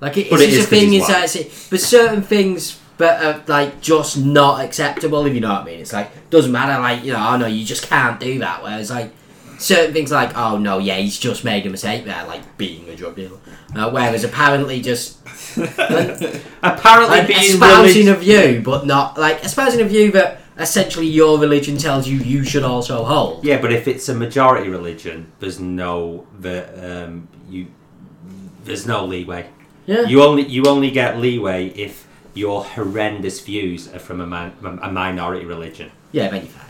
[0.00, 1.34] like it, it's it just is a thing inside.
[1.36, 5.24] it- But certain things that are like just not acceptable.
[5.26, 6.80] If you know what I mean, it's like doesn't matter.
[6.80, 8.62] Like you know, oh no, you just can't do that.
[8.62, 9.12] Whereas like
[9.58, 12.96] certain things like oh no, yeah, he's just made a mistake there, like being a
[12.96, 13.38] drug dealer.
[13.76, 15.18] Uh, whereas apparently just
[16.62, 21.38] apparently like, espousing relig- a view, but not like espousing a view that essentially your
[21.38, 23.44] religion tells you you should also hold.
[23.44, 27.66] Yeah, but if it's a majority religion, there's no the um you
[28.64, 29.48] there's no leeway.
[29.88, 30.02] Yeah.
[30.02, 34.92] You only you only get leeway if your horrendous views are from a, man, a
[34.92, 35.90] minority religion.
[36.12, 36.64] Yeah, then you're fine.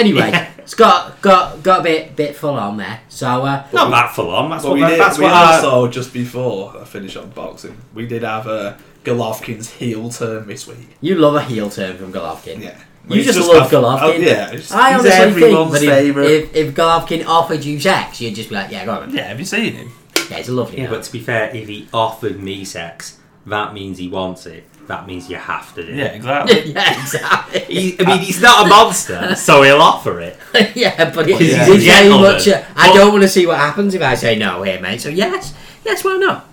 [0.00, 0.50] Anyway, Yeah.
[0.58, 3.00] it's got got got a bit bit full on there.
[3.08, 4.50] So uh, Not that full on.
[4.50, 4.74] That's what.
[4.74, 4.98] we did.
[4.98, 5.32] that's we what.
[5.34, 10.46] our- also just before I finish on boxing, we did have a Golovkin's heel turn
[10.48, 10.88] this week.
[11.02, 12.62] you love a heel turn from Golovkin.
[12.62, 14.00] Yeah, You He's just, love a- Golovkin.
[14.02, 17.78] Oh, yeah, he's, I he's honestly think everyone's that if, if, if Golovkin offered you
[17.78, 19.14] sex, you'd just be like, yeah, go on.
[19.14, 19.92] yeah, have you seen him?
[20.30, 23.74] Yeah, he's a lovely Yeah, but to be fair, if he offered me sex, that
[23.74, 24.64] means he wants it.
[24.86, 25.96] That means you have to do it.
[25.96, 26.72] Yeah, exactly.
[26.72, 27.60] yeah, exactly.
[27.60, 30.38] He, I mean, he's not a monster, so he'll offer it.
[30.76, 31.64] yeah, but it, Yeah.
[31.68, 32.48] it's very much.
[32.48, 35.00] Uh, I But- don't want to see what happens if I say no here, mate.
[35.00, 35.54] So yes,
[35.84, 36.48] yes, why not?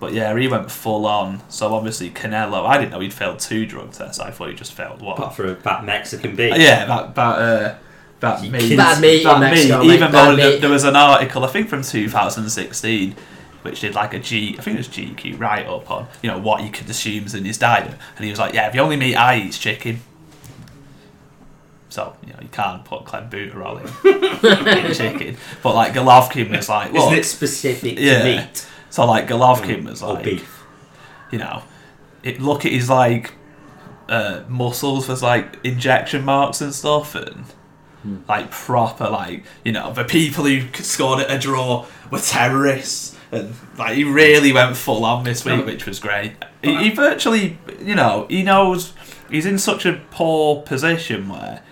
[0.00, 1.40] But yeah, he went full on.
[1.48, 4.20] So obviously Canelo, I didn't know he'd failed two drug tests.
[4.20, 5.16] I thought he just failed one.
[5.18, 6.56] Apart from that Mexican beat.
[6.56, 7.74] Yeah, that that uh,
[8.20, 8.76] that meat.
[8.76, 9.94] Bad meat that Mexico, meat.
[9.94, 10.60] Even though there, meat.
[10.60, 13.14] there was an article, I think from 2016,
[13.62, 16.38] which did like a G, I think it was GQ write up on you know
[16.38, 18.80] what you could assume is in his diet, and he was like, yeah, if you
[18.80, 20.00] only meat I eat chicken.
[21.90, 26.92] So you know you can't put clenbuterol in, in chicken, but like Golovkin was like,
[26.92, 28.18] look, Isn't it specific Yeah.
[28.18, 30.62] to meat so like Golovkin was like, beef?
[31.30, 31.62] you know,
[32.22, 33.34] it, look at his like
[34.08, 37.44] uh, muscles with like injection marks and stuff, and
[38.28, 43.54] like proper like you know the people who scored at a draw were terrorists, and
[43.76, 46.32] like he really went full on this week, which was great.
[46.62, 48.94] He, he virtually, you know, he knows
[49.30, 51.62] he's in such a poor position where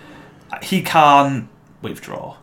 [0.63, 1.49] he can't
[1.83, 2.37] withdraw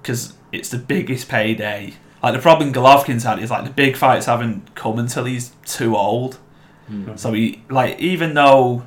[0.00, 1.94] because it's the biggest payday.
[2.22, 5.96] Like the problem Golovkin's had is like the big fights haven't come until he's too
[5.96, 6.38] old.
[6.86, 7.16] Hmm.
[7.16, 8.86] So he like even though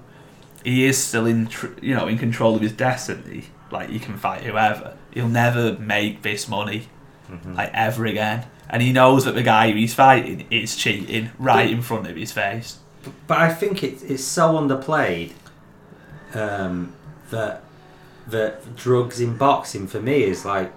[0.63, 3.45] he is still in tr- you know in control of his destiny,
[3.75, 4.97] like he can fight whoever.
[5.13, 6.87] He'll never make this money
[7.45, 8.45] like ever again.
[8.69, 12.15] And he knows that the guy who he's fighting is cheating right in front of
[12.15, 12.79] his face.
[13.27, 15.33] But I think it, it's so underplayed
[16.33, 16.93] um,
[17.29, 17.63] that
[18.27, 20.73] that drugs in boxing for me is like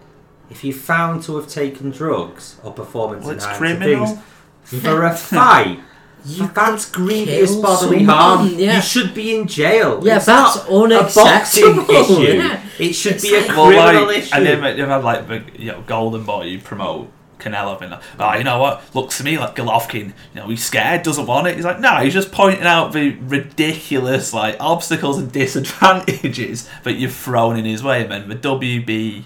[0.51, 4.19] if you're found to have taken drugs or performance well, enhancing things
[4.63, 5.81] for a fight.
[6.27, 8.49] You that's could grievous kill bodily someone, harm.
[8.57, 8.77] yeah.
[8.77, 10.01] You should be in jail.
[10.05, 12.33] Yeah, it's that's not a boxing unacceptable, issue.
[12.37, 12.63] yeah.
[12.79, 14.35] It should It's be a like- Well, criminal like, issue.
[14.35, 18.35] and then you've had like the you know Golden Boy you promote Canelo and oh,
[18.35, 18.83] you know what?
[18.97, 20.07] Looks to me like Golovkin.
[20.35, 21.55] You know he's scared, doesn't want it.
[21.57, 27.15] He's like, no, he's just pointing out the ridiculous like obstacles and disadvantages that you've
[27.15, 28.03] thrown in his way.
[28.03, 29.25] And then the WB,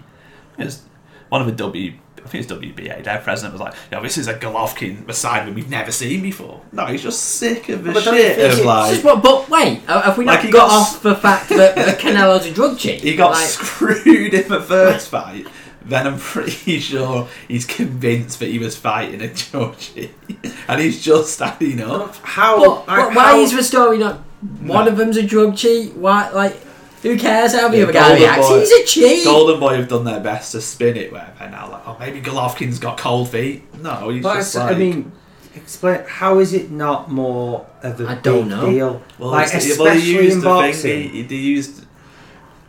[0.58, 0.82] it's
[1.30, 1.94] one of the W.
[2.34, 3.04] I think it's WBA.
[3.04, 6.62] Their president was like, "You know, this is a Golovkin Poseidon we've never seen before."
[6.72, 8.92] No, he's just sick of the But don't you shit think of it's like.
[8.92, 11.50] Just what, but wait, uh, have we not Like, he got, got off the fact
[11.50, 13.02] that, that Canelo's a drug cheat?
[13.02, 15.46] He got Like, screwed in the first fight.
[15.84, 20.12] Then I'm pretty sure he's convinced that he was fighting a Georgie,
[20.68, 22.16] and he's just standing up.
[22.22, 22.58] how?
[22.64, 24.20] but, I- but why how- is the story not?
[24.60, 25.92] One of them's a drug cheat.
[25.94, 26.30] Why?
[26.30, 26.56] Like,
[27.02, 28.48] who cares how the Yeah, other guy Golden reacts?
[28.48, 29.24] Boy- He's a cheat.
[29.24, 32.20] Golden Boy have done their best to spin it where they're now like, oh, maybe
[32.20, 33.62] Golovkin's got cold feet.
[33.82, 34.76] No, he's But just I, like.
[34.76, 35.12] I mean,
[35.54, 36.00] explain.
[36.06, 38.70] How is it not more of a I don't big know.
[38.70, 39.02] deal?
[39.18, 40.82] well, like it's- especially well, he used in the boxing.
[40.82, 41.10] thing.
[41.10, 41.86] He, he used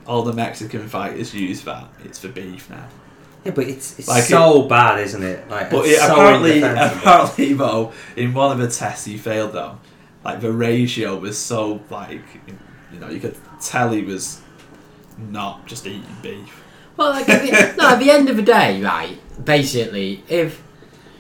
[0.06, 1.88] all the Mexican fighters use that.
[2.04, 2.86] It's for beef now.
[3.46, 5.50] Yeah, but it's, it's Like so bad, isn't it?
[5.50, 7.02] Like, But it's it, so apparently, indefensible.
[7.02, 9.78] apparently, though, in one of the tests he failed though,
[10.24, 12.22] like the ratio was so like,
[12.94, 13.36] you know, you could
[13.68, 14.42] tell he was
[15.18, 16.64] not just eating beef.
[16.98, 19.18] Well, like, at the, no, at the end of the day, right?
[19.44, 20.62] Basically, if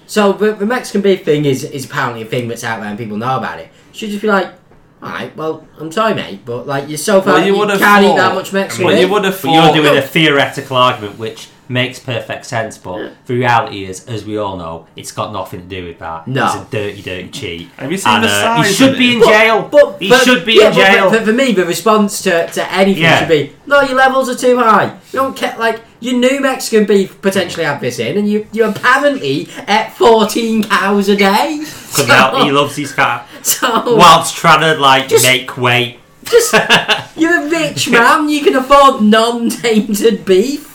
[0.05, 2.97] so, the, the Mexican beef thing is is apparently a thing that's out there and
[2.97, 3.69] people know about it.
[3.91, 4.53] Should just be like,
[5.01, 7.79] all right, well, I'm sorry, mate, but like you're so far, Well, you you, would've
[7.79, 9.05] can't eat that much Mexican Well, beef.
[9.05, 13.36] you would have But you're doing a theoretical argument which makes perfect sense, but the
[13.36, 16.28] reality is, as we all know, it's got nothing to do with that.
[16.28, 16.45] No.
[16.47, 17.70] He's a dirty, dirty cheat.
[17.78, 19.70] Have you seen And, the uh, he should be in But- jail.
[19.72, 21.09] But he but- should be yeah, in but jail.
[21.11, 23.20] For, for me, the response to, to anything Yeah.
[23.20, 24.88] should be, no, your levels are too high.
[25.11, 25.55] You don't care.
[25.57, 30.64] Like you knew Mexican beef potentially had this in, and you you apparently ate 14
[30.66, 31.64] cows a day.
[31.93, 33.28] Because now he loves his cat.
[33.43, 35.99] So Whilst trying to like Just- make weight.
[36.26, 36.51] just
[37.16, 38.30] you're a rich man.
[38.30, 40.72] You can afford non-tainted beef.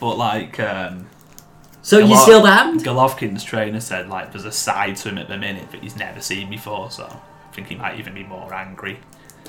[0.00, 1.06] But like, um,
[1.82, 2.84] So A you lot- still damned.
[2.84, 6.20] Golovkin's trainer said like there's a side to him at the minute that he's never
[6.20, 6.90] seen before.
[6.90, 8.98] So I think he might even be more angry,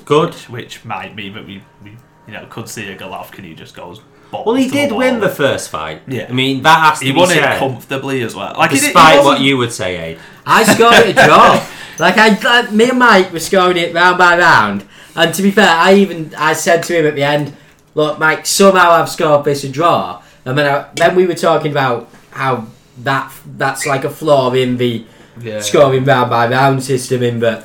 [0.04, 0.34] Good.
[0.34, 1.90] which, which might mean that we, we
[2.26, 4.00] you know could see a Golovkin who just goes.
[4.32, 6.00] Well, he to the did win the first fight.
[6.08, 6.24] Yeah.
[6.26, 7.56] I mean, that has to He be won said.
[7.56, 8.54] it comfortably as well.
[8.56, 10.18] Like he did- he Despite what you would say, Aid.
[10.46, 11.62] I scored it a draw.
[11.98, 14.86] Like I, like, me and Mike were scoring it round by round.
[15.14, 17.54] And to be fair, I even I said to him at the end,
[17.94, 21.70] "Look, Mike, somehow I've scored this a draw." And then I, then we were talking
[21.70, 22.66] about how
[23.02, 25.04] that that's like a flaw in the
[25.40, 25.60] Yeah.
[25.60, 27.64] scoring round by round system, in that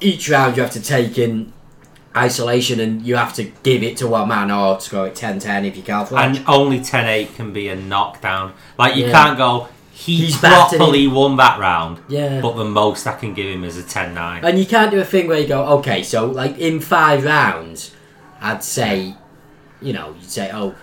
[0.00, 1.52] each round you have to take in
[2.16, 5.76] isolation and you have to give it to one man or score it 10-10 if
[5.76, 6.10] you can't.
[6.12, 8.52] And only 10-8 can be a knockdown.
[8.78, 9.12] Like, you Yeah.
[9.12, 11.98] can't go, he He's properly won that round.
[12.08, 12.40] yeah.
[12.40, 14.44] But the most I can give him is a 10-9.
[14.44, 17.90] And you can't do a thing where you go, okay, so like in five rounds,
[18.40, 19.14] I'd say,
[19.82, 20.74] you know, you'd say, oh,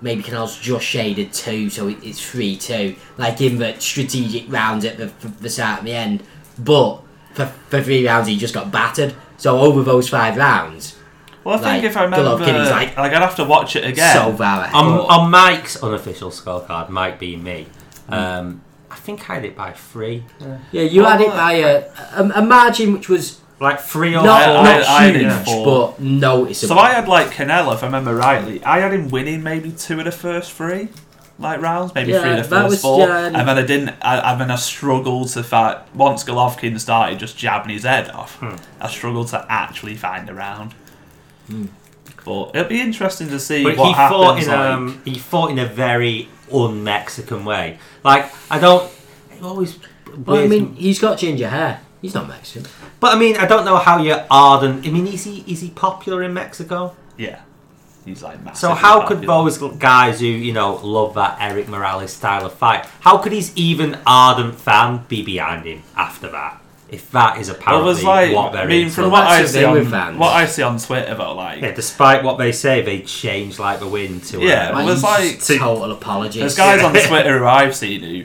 [0.00, 4.96] maybe Canelo's just shaded two, so it's three two, like in the strategic rounds at
[4.98, 5.06] the,
[5.40, 6.22] the start and the end.
[6.58, 7.02] But
[7.34, 9.14] for, for three rounds, he just got battered.
[9.36, 10.96] So over those five rounds,
[11.44, 13.76] Well, I think like, if I remember, Golovkin is like, like- I'd have to watch
[13.76, 14.14] it again.
[14.16, 14.74] so far ahead.
[14.74, 17.66] On, on Mike's unofficial scorecard, Mike being me,
[18.06, 18.14] hmm.
[18.14, 20.24] um, I think I had it by three.
[20.72, 21.84] yeah, you had it Oh, by a,
[22.14, 24.62] a, a margin which was Like three or not, I- four.
[24.64, 25.64] not I had huge, four.
[25.94, 26.76] but noticeable.
[26.76, 28.62] So I had like Canelo, if I remember rightly.
[28.64, 30.88] I had him winning maybe two of the first three.
[31.38, 33.58] like rounds, maybe Yeah, three of the that first was- four, yeah, and- and then
[33.58, 33.94] I didn't.
[34.00, 35.76] I, I mean, I struggled to fight.
[35.94, 38.36] once Golovkin started just jabbing his head off.
[38.36, 38.56] Hmm.
[38.80, 40.74] I struggled to actually find a round.
[42.24, 44.46] But it'll be interesting to see But what he fought happens.
[44.46, 47.78] in like- um, he fought in a very un-Mexican way.
[48.04, 48.90] Like I don't
[49.30, 49.78] it always.
[50.24, 51.80] Well, I weirds mean, he's got ginger hair.
[52.02, 52.70] He's not Mexican.
[53.00, 54.86] but I mean, I don't know how you're ardent.
[54.86, 56.94] I mean, is he is he popular in Mexico?
[57.16, 57.40] yeah,
[58.04, 58.60] he's like massive.
[58.60, 62.84] So how could those guys who you know love that Erik Morales style of fight,
[63.00, 66.60] how could his even ardent fan be behind him after that?
[66.88, 68.94] If that is Well, it apparently was like what they're I mean, into.
[68.94, 70.18] from what I see on fans.
[70.18, 73.80] what I see on Twitter though, like yeah, despite what they say, they change like
[73.80, 76.38] the wind to Yeah, uh, It was like- total apologist.
[76.38, 78.24] There's guys on Twitter who I've seen who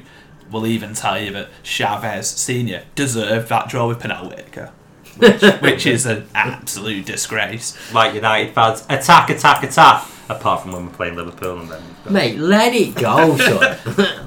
[0.52, 4.72] will even tell you that Chavez Senior deserved that draw with Pernell Whitaker,
[5.18, 7.76] which, which is an absolute disgrace.
[7.94, 10.08] like United fans attack, attack, attack.
[10.30, 11.82] Apart from when we're playing Liverpool and then.
[12.10, 13.78] Mate, let it go, son.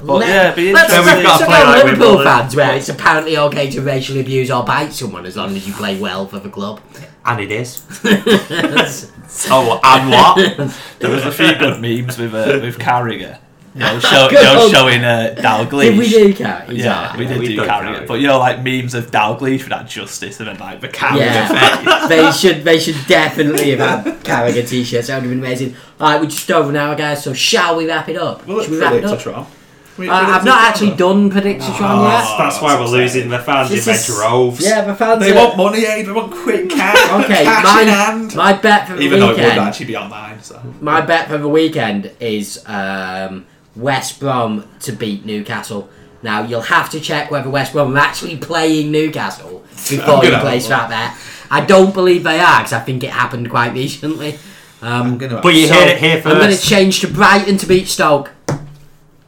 [0.04, 1.06] But yeah, it'd be Let's interesting.
[1.06, 2.32] let's We've got to play like Liverpool Wimbledon.
[2.40, 5.72] fans where it's apparently okay to racially abuse or bite someone as long as you
[5.72, 6.82] play well for the club.
[7.24, 7.80] And it is.
[8.02, 9.10] That's-
[9.50, 10.36] Oh, and what?
[11.00, 13.38] There was a few good memes with uh, with Carragher.
[13.74, 15.82] You know, show, Good you know, old- showing uh, Dalglish.
[15.90, 16.68] Did we do cat?
[16.70, 18.06] He's Yeah, we did we've do done Carragher, Carragher.
[18.06, 21.18] but you know, like memes of Dalglish with that justice and then like the Carragher
[21.18, 22.08] Yeah, face.
[22.08, 25.08] they should they should definitely have had Carragher t-shirts.
[25.08, 25.74] That would have been amazing.
[25.98, 27.24] All right, we're just over an hour, guys.
[27.24, 28.40] So shall we wrap it up?
[28.46, 29.48] should we wrap it up?
[29.96, 32.36] Uh, I've not actually done Predictatron Oh, yet.
[32.36, 34.60] That's why we're losing the fans This in their is- droves.
[34.60, 35.20] Yeah, the fans.
[35.20, 36.02] They are- want money, eh?
[36.02, 37.24] They want quick cash.
[37.24, 38.34] Okay, cash in my, hand.
[38.34, 39.60] my bet for the Even though it would weekend.
[39.60, 40.42] actually be online.
[40.42, 40.60] So.
[40.80, 43.46] My bet for the weekend is um,
[43.76, 45.88] West Brom to beat Newcastle.
[46.22, 50.30] Now you'll have to check whether West Brom are actually playing Newcastle before I'm you
[50.30, 51.20] gonna place have a that bet.
[51.50, 54.38] I don't believe they are because I think it happened quite recently.
[54.80, 56.26] Um, gonna But you so heard it here first.
[56.34, 58.32] I'm going to change to Brighton to beat Stoke.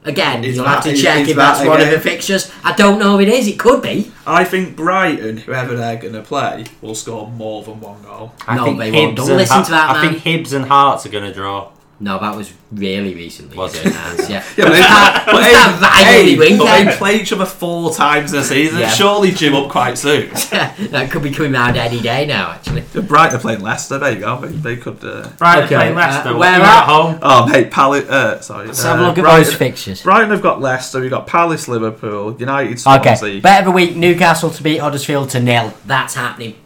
[0.05, 2.53] Again, Is you'll have to is- check is if that that's one of the fixtures.
[2.63, 3.49] I don't know if it is.
[3.49, 4.13] It could be.
[4.27, 8.33] I think Brighton, whoever they're going to play, will score more than one goal.
[8.47, 9.17] I No, think they won't.
[9.17, 10.21] Don't listen Ha- to that, I man.
[10.21, 11.71] think Hibs and Hearts are going to draw.
[11.99, 13.57] No, that was really recently.
[13.57, 13.87] Was it?
[13.87, 14.45] Yes, yeah.
[14.57, 17.47] Yeah, but they, that, but was hey, that rivalry hey, but they play each other
[17.47, 18.81] four times in a season.
[18.81, 18.91] Yeah.
[18.91, 20.29] Surely Jim up quite soon.
[20.51, 22.83] that could be coming round any day now, actually.
[22.83, 23.99] Brighton are playing Leicester.
[23.99, 24.41] There you go.
[24.41, 25.03] They, they could.
[25.03, 25.31] Uh...
[25.41, 26.29] Right, Okay, playing Leicester.
[26.29, 26.83] uh, where where are at?
[26.83, 27.19] at home?
[27.23, 28.09] Oh, mate, Palace.
[28.09, 28.67] Uh, sorry.
[28.67, 30.03] Let's uh, have a look at Brighton, those fixtures.
[30.03, 31.01] Brighton have got Leicester.
[31.01, 33.13] We've got Palace, Liverpool, United, Swansea.
[33.13, 35.73] Okay, bet of the week: Newcastle to beat Huddersfield to nil.
[35.87, 36.57] That's happening.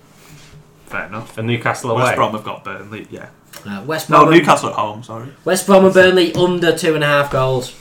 [0.86, 1.38] Fair enough.
[1.38, 2.02] And Newcastle away.
[2.02, 3.06] West Brom have got Burnley.
[3.12, 3.28] Yeah.
[3.66, 4.34] Uh, West No, Brom.
[4.34, 5.02] Newcastle at home.
[5.02, 5.28] Sorry.
[5.44, 7.74] West Brom and Burnley under two and a half goals.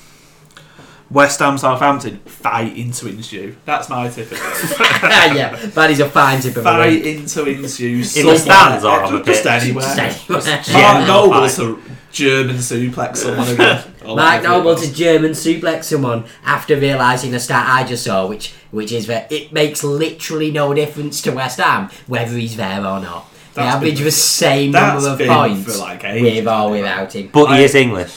[1.12, 3.56] West Ham, Southampton fighting to ensue.
[3.66, 4.32] That's my tip.
[4.32, 4.38] of
[5.02, 7.04] yeah, that is a fine tip of the Fight week.
[7.06, 7.96] into ensue.
[7.96, 9.64] In the stands or on the just pitch?
[9.64, 9.84] anywhere.
[9.86, 11.08] Just Mark anywhere.
[11.08, 13.84] Noble to German suplex someone again.
[14.06, 14.88] Or Mark whatever it Noble was.
[14.88, 19.32] to German suplex someone after realising the stat I just saw, which which is that
[19.32, 23.26] it makes literally no difference to West Ham whether he's there or not.
[23.54, 26.48] They That's average been- the same that's number of been points for, like, ages, with
[26.48, 26.72] or it?
[26.82, 27.30] without him.
[27.34, 28.16] But I- he is English.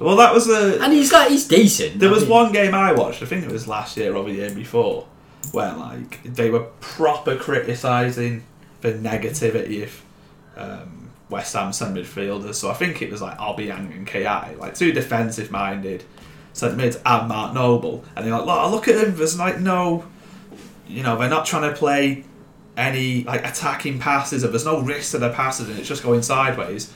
[0.00, 0.78] Well, that was the.
[0.82, 1.98] And he's like he's decent.
[1.98, 3.22] There I was mean, one game I watched.
[3.22, 5.06] I think it was last year or the year before,
[5.52, 8.42] where like they were proper criticising
[8.80, 10.02] the negativity of
[10.56, 12.54] um, West Ham centre midfielders.
[12.54, 14.24] So I think it was like Obiang and Ki,
[14.58, 16.04] like two defensive minded
[16.54, 19.14] centre mids and Mark Noble, and they're like, "Look, look at them.
[19.16, 20.06] There's like no,
[20.88, 22.24] you know, they're not trying to play
[22.76, 26.22] any like attacking passes, or there's no risk to their passes, and it's just going
[26.22, 26.92] sideways."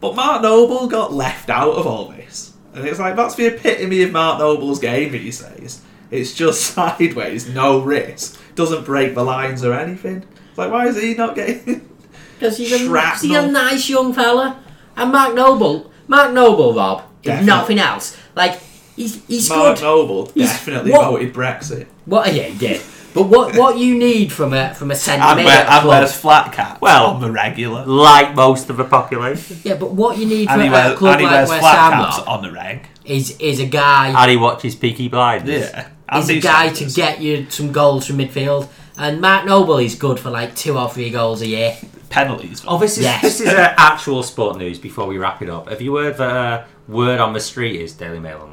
[0.00, 2.52] But Mark Noble got left out of all this.
[2.74, 5.80] And it's like, that's the epitome of Mark Noble's game these days.
[6.10, 8.40] It's just sideways, no risk.
[8.54, 10.24] Doesn't break the lines or anything.
[10.48, 11.88] It's like, why is he not getting.
[12.38, 12.78] Because he's, a-
[13.20, 14.60] he's a nice young fella.
[14.96, 18.58] And Mark Noble, Mark Noble, Rob, if nothing else, like,
[18.96, 19.84] he's, he's Mark good.
[19.84, 21.86] Noble He's- definitely what- voted Brexit.
[22.04, 22.80] What, yeah, he did.
[23.14, 25.80] But what, what you need from a from a centre And, mid where, at a
[25.82, 26.80] club, wears flat cap.
[26.80, 27.84] Well- on the regular.
[27.86, 29.58] Like most of the population.
[29.64, 32.04] yeah, but what you need from And a wears, club like wears West flat Ham
[32.04, 32.86] caps Rob, on the reg.
[33.04, 35.70] is is a guy And he watches Peaky Blinders.
[35.70, 35.88] Yeah.
[36.18, 38.68] is a Andy guy to get you some goals from midfield.
[38.98, 41.76] And Mark Noble is good for like two or three goals a year.
[42.10, 42.62] penalties.
[42.68, 43.22] Oh, this is Yes.
[43.22, 44.78] this is uh, actual sport news.
[44.78, 47.94] Before we wrap it up, have you heard the uh, word on the street is
[47.94, 48.51] Daily Mail Online,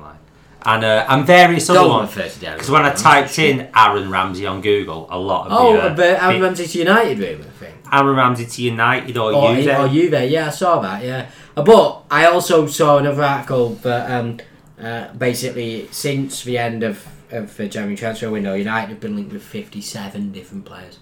[0.72, 2.16] and uh, and various other Don't ones?
[2.16, 2.58] refer to Derek.
[2.58, 5.96] Because when I typed in Aaron Ramsey on Google, a lot of Oh, the, uh,
[5.96, 7.74] but Aaron the- Ramsey to United rumour thing.
[7.92, 9.80] Aaron Ramsey to United or, Or, Juve.
[9.80, 11.30] or Juve, yeah, I saw that, yeah.
[11.58, 14.38] Uh, But I also saw another article that um,
[14.82, 16.96] uh, basically since the end of,
[17.32, 21.00] of the January transfer window, United have been linked with 57 different players.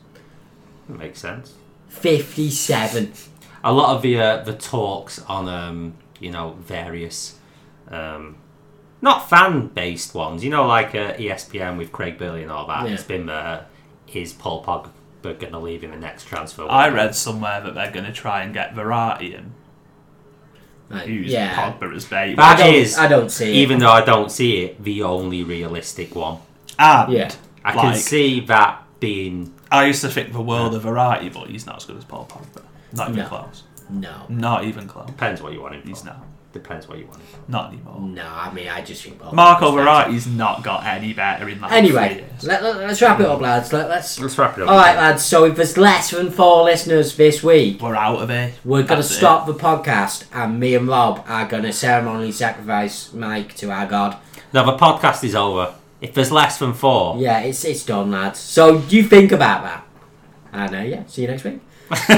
[0.87, 1.53] Makes sense.
[1.89, 3.11] 57.
[3.63, 7.37] A lot of the uh, the talks on um, you know various
[7.91, 8.37] um,
[9.01, 10.43] not fan based ones.
[10.43, 12.85] You know, like uh, ESPN with Craig Burley and all that.
[12.87, 12.93] Yeah.
[12.93, 13.65] It's been uh,
[14.13, 14.91] is Paul Pogba
[15.21, 16.65] going to leave in the next transfer?
[16.69, 19.53] I read somewhere that they're going to try and get Verratti in.
[20.89, 21.73] Like, use yeah.
[21.73, 22.35] Pogba as bait.
[22.35, 23.55] But- I don't, is- I don't see it.
[23.55, 26.37] even though I don't see it, the only realistic one.
[26.79, 27.31] and Yeah.
[27.65, 31.65] I can see that being I used to think the world of Verratti, but he's
[31.65, 32.63] not as good as Paul Pogba.
[32.93, 33.27] Not even No.
[33.27, 33.63] close.
[33.89, 34.25] No.
[34.29, 35.07] Not even close.
[35.07, 36.07] depends what you want him He's for.
[36.07, 36.25] not.
[36.61, 37.27] Depends what you want him.
[37.47, 37.99] Not anymore.
[38.01, 39.19] No, I mean, I just think.
[39.19, 40.09] Paul Marco Pogba's better.
[40.11, 43.39] Verratti's not got any better in like Anyway, three let, let, us wrap it up,
[43.41, 43.71] lads.
[43.71, 44.19] Let, let's.
[44.19, 44.69] Let's wrap it up.
[44.69, 45.23] All right, lads.
[45.23, 48.55] So if there's less than four listeners this week, We're out of it.
[48.65, 49.15] we're gonna That's it.
[49.15, 54.17] stop the podcast, and me and Rob are gonna ceremonially sacrifice Mike to our god.
[54.53, 55.75] No, the podcast is over.
[56.01, 58.39] If there's less than four, Yeah, it's it's done, lads.
[58.39, 59.87] So you think about that,
[60.53, 61.59] and uh, yeah, see you next week.